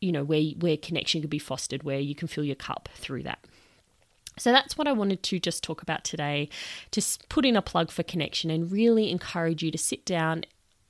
you 0.00 0.12
know, 0.12 0.24
where, 0.24 0.42
where 0.58 0.76
connection 0.76 1.20
could 1.20 1.30
be 1.30 1.38
fostered, 1.38 1.82
where 1.82 2.00
you 2.00 2.14
can 2.14 2.28
fill 2.28 2.44
your 2.44 2.56
cup 2.56 2.88
through 2.94 3.22
that. 3.24 3.44
So 4.38 4.52
that's 4.52 4.78
what 4.78 4.88
I 4.88 4.92
wanted 4.92 5.22
to 5.24 5.38
just 5.38 5.62
talk 5.62 5.82
about 5.82 6.04
today. 6.04 6.48
Just 6.90 7.28
put 7.28 7.44
in 7.44 7.56
a 7.56 7.62
plug 7.62 7.90
for 7.90 8.02
connection 8.02 8.50
and 8.50 8.72
really 8.72 9.10
encourage 9.10 9.62
you 9.62 9.70
to 9.70 9.78
sit 9.78 10.06
down 10.06 10.44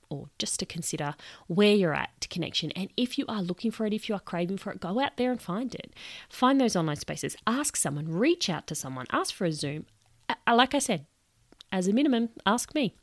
or 0.08 0.28
just 0.38 0.58
to 0.60 0.66
consider 0.66 1.14
where 1.46 1.74
you're 1.74 1.94
at 1.94 2.10
to 2.20 2.28
connection. 2.28 2.70
And 2.72 2.90
if 2.96 3.18
you 3.18 3.24
are 3.28 3.42
looking 3.42 3.70
for 3.70 3.86
it, 3.86 3.92
if 3.92 4.08
you 4.08 4.14
are 4.14 4.20
craving 4.20 4.58
for 4.58 4.72
it, 4.72 4.80
go 4.80 5.00
out 5.00 5.16
there 5.16 5.30
and 5.30 5.40
find 5.40 5.74
it. 5.74 5.92
Find 6.28 6.60
those 6.60 6.76
online 6.76 6.96
spaces. 6.96 7.36
Ask 7.46 7.76
someone, 7.76 8.08
reach 8.08 8.48
out 8.48 8.66
to 8.68 8.74
someone, 8.74 9.06
ask 9.10 9.34
for 9.34 9.44
a 9.44 9.52
Zoom. 9.52 9.86
Like 10.46 10.74
I 10.74 10.80
said, 10.80 11.06
as 11.72 11.88
a 11.88 11.92
minimum, 11.92 12.30
ask 12.46 12.74
me. 12.74 12.94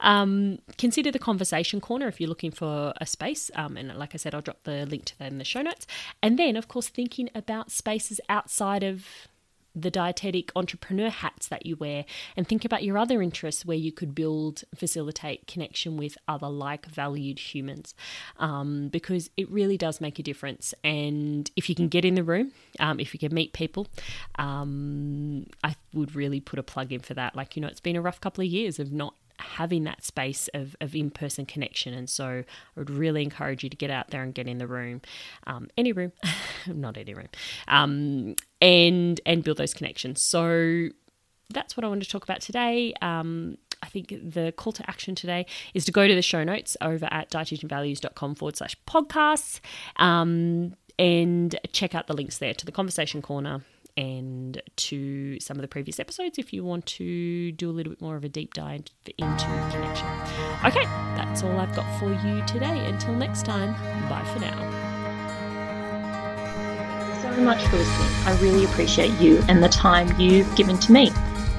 Um, 0.00 0.60
consider 0.78 1.10
the 1.10 1.18
conversation 1.18 1.80
corner 1.80 2.08
if 2.08 2.20
you're 2.20 2.28
looking 2.28 2.50
for 2.50 2.94
a 2.98 3.04
space. 3.04 3.50
Um, 3.54 3.76
and 3.76 3.94
like 3.96 4.14
I 4.14 4.16
said, 4.16 4.34
I'll 4.34 4.40
drop 4.40 4.62
the 4.64 4.86
link 4.86 5.04
to 5.06 5.18
that 5.18 5.30
in 5.30 5.36
the 5.36 5.44
show 5.44 5.60
notes. 5.60 5.86
And 6.22 6.38
then, 6.38 6.56
of 6.56 6.68
course, 6.68 6.88
thinking 6.88 7.28
about 7.34 7.70
spaces 7.70 8.18
outside 8.28 8.82
of 8.82 9.28
the 9.74 9.90
dietetic 9.90 10.50
entrepreneur 10.56 11.10
hats 11.10 11.48
that 11.48 11.66
you 11.66 11.76
wear 11.76 12.04
and 12.36 12.46
think 12.48 12.64
about 12.64 12.82
your 12.82 12.98
other 12.98 13.22
interests 13.22 13.64
where 13.64 13.76
you 13.76 13.92
could 13.92 14.14
build, 14.14 14.64
facilitate 14.74 15.46
connection 15.46 15.96
with 15.96 16.16
other 16.26 16.48
like 16.48 16.86
valued 16.86 17.38
humans 17.38 17.94
um, 18.38 18.88
because 18.88 19.30
it 19.36 19.48
really 19.50 19.76
does 19.76 20.00
make 20.00 20.18
a 20.18 20.22
difference. 20.22 20.74
And 20.82 21.50
if 21.56 21.68
you 21.68 21.74
can 21.74 21.88
get 21.88 22.04
in 22.04 22.14
the 22.14 22.24
room, 22.24 22.52
um, 22.78 23.00
if 23.00 23.14
you 23.14 23.20
can 23.20 23.34
meet 23.34 23.52
people, 23.52 23.86
um, 24.36 25.46
I 25.62 25.76
would 25.94 26.14
really 26.14 26.40
put 26.40 26.58
a 26.58 26.62
plug 26.62 26.92
in 26.92 27.00
for 27.00 27.14
that. 27.14 27.36
Like, 27.36 27.56
you 27.56 27.62
know, 27.62 27.68
it's 27.68 27.80
been 27.80 27.96
a 27.96 28.02
rough 28.02 28.20
couple 28.20 28.42
of 28.42 28.50
years 28.50 28.78
of 28.78 28.92
not 28.92 29.14
having 29.40 29.84
that 29.84 30.04
space 30.04 30.48
of, 30.54 30.76
of 30.80 30.94
in 30.94 31.10
person 31.10 31.46
connection. 31.46 31.94
And 31.94 32.08
so 32.08 32.26
I 32.26 32.44
would 32.76 32.90
really 32.90 33.22
encourage 33.22 33.64
you 33.64 33.70
to 33.70 33.76
get 33.76 33.90
out 33.90 34.10
there 34.10 34.22
and 34.22 34.34
get 34.34 34.46
in 34.46 34.58
the 34.58 34.66
room, 34.66 35.00
um, 35.46 35.68
any 35.76 35.92
room, 35.92 36.12
not 36.66 36.96
any 36.96 37.14
room, 37.14 37.28
um, 37.68 38.34
and 38.60 39.20
and 39.26 39.42
build 39.42 39.56
those 39.56 39.74
connections. 39.74 40.22
So 40.22 40.88
that's 41.48 41.76
what 41.76 41.84
I 41.84 41.88
want 41.88 42.02
to 42.02 42.08
talk 42.08 42.24
about 42.24 42.40
today. 42.40 42.94
Um, 43.02 43.58
I 43.82 43.88
think 43.88 44.08
the 44.08 44.52
call 44.56 44.72
to 44.72 44.88
action 44.88 45.14
today 45.14 45.46
is 45.74 45.84
to 45.86 45.92
go 45.92 46.06
to 46.06 46.14
the 46.14 46.22
show 46.22 46.44
notes 46.44 46.76
over 46.80 47.08
at 47.10 47.30
dietitianvalues.com 47.30 48.34
forward 48.34 48.56
slash 48.56 48.76
podcasts 48.86 49.60
um, 49.96 50.74
and 50.98 51.58
check 51.72 51.94
out 51.94 52.06
the 52.06 52.14
links 52.14 52.38
there 52.38 52.54
to 52.54 52.66
the 52.66 52.72
conversation 52.72 53.22
corner 53.22 53.62
and 54.00 54.62
to 54.76 55.38
some 55.40 55.58
of 55.58 55.60
the 55.60 55.68
previous 55.68 56.00
episodes 56.00 56.38
if 56.38 56.54
you 56.54 56.64
want 56.64 56.86
to 56.86 57.52
do 57.52 57.68
a 57.68 57.72
little 57.72 57.92
bit 57.92 58.00
more 58.00 58.16
of 58.16 58.24
a 58.24 58.30
deep 58.30 58.54
dive 58.54 58.84
into 59.18 59.44
connection. 59.70 60.06
Okay, 60.64 60.84
that's 61.16 61.42
all 61.42 61.58
I've 61.58 61.74
got 61.76 61.86
for 62.00 62.10
you 62.26 62.42
today. 62.46 62.86
Until 62.86 63.14
next 63.14 63.44
time, 63.44 63.72
bye 64.08 64.24
for 64.32 64.40
now. 64.40 64.58
So 67.20 67.42
much 67.42 67.62
for 67.66 67.76
listening. 67.76 68.08
I 68.24 68.38
really 68.40 68.64
appreciate 68.64 69.12
you 69.20 69.42
and 69.48 69.62
the 69.62 69.68
time 69.68 70.18
you've 70.18 70.54
given 70.56 70.78
to 70.78 70.92
me. 70.92 71.12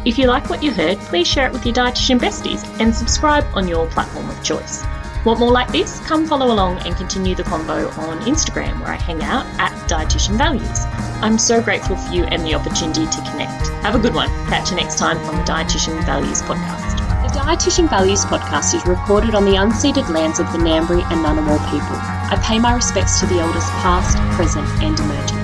If 0.03 0.17
you 0.17 0.25
like 0.25 0.49
what 0.49 0.63
you 0.63 0.71
heard, 0.71 0.97
please 0.97 1.27
share 1.27 1.45
it 1.45 1.53
with 1.53 1.63
your 1.63 1.75
dietitian 1.75 2.17
besties 2.17 2.65
and 2.81 2.93
subscribe 2.93 3.45
on 3.53 3.67
your 3.67 3.85
platform 3.91 4.27
of 4.27 4.43
choice. 4.43 4.83
Want 5.25 5.39
more 5.39 5.51
like 5.51 5.71
this? 5.71 5.99
Come 6.07 6.25
follow 6.25 6.51
along 6.51 6.79
and 6.79 6.95
continue 6.95 7.35
the 7.35 7.43
convo 7.43 7.95
on 7.99 8.19
Instagram 8.21 8.79
where 8.79 8.93
I 8.93 8.95
hang 8.95 9.21
out 9.21 9.45
at 9.59 9.71
Dietitian 9.87 10.39
Values. 10.39 11.00
I'm 11.21 11.37
so 11.37 11.61
grateful 11.61 11.95
for 11.95 12.11
you 12.11 12.23
and 12.25 12.43
the 12.43 12.55
opportunity 12.55 13.05
to 13.05 13.17
connect. 13.29 13.67
Have 13.83 13.93
a 13.93 13.99
good 13.99 14.15
one. 14.15 14.27
Catch 14.47 14.71
you 14.71 14.75
next 14.75 14.97
time 14.97 15.17
on 15.19 15.35
the 15.37 15.43
Dietitian 15.43 16.03
Values 16.03 16.41
podcast. 16.41 16.97
The 17.21 17.39
Dietitian 17.39 17.89
Values 17.89 18.25
podcast 18.25 18.73
is 18.73 18.85
recorded 18.87 19.35
on 19.35 19.45
the 19.45 19.51
unceded 19.51 20.09
lands 20.09 20.39
of 20.39 20.51
the 20.51 20.57
Ngambri 20.57 21.03
and 21.11 21.23
Ngunnawal 21.23 21.63
people. 21.69 21.97
I 22.31 22.41
pay 22.43 22.57
my 22.57 22.73
respects 22.73 23.19
to 23.19 23.27
the 23.27 23.39
elders 23.39 23.69
past, 23.81 24.17
present 24.35 24.67
and 24.81 24.99
emerging. 24.99 25.40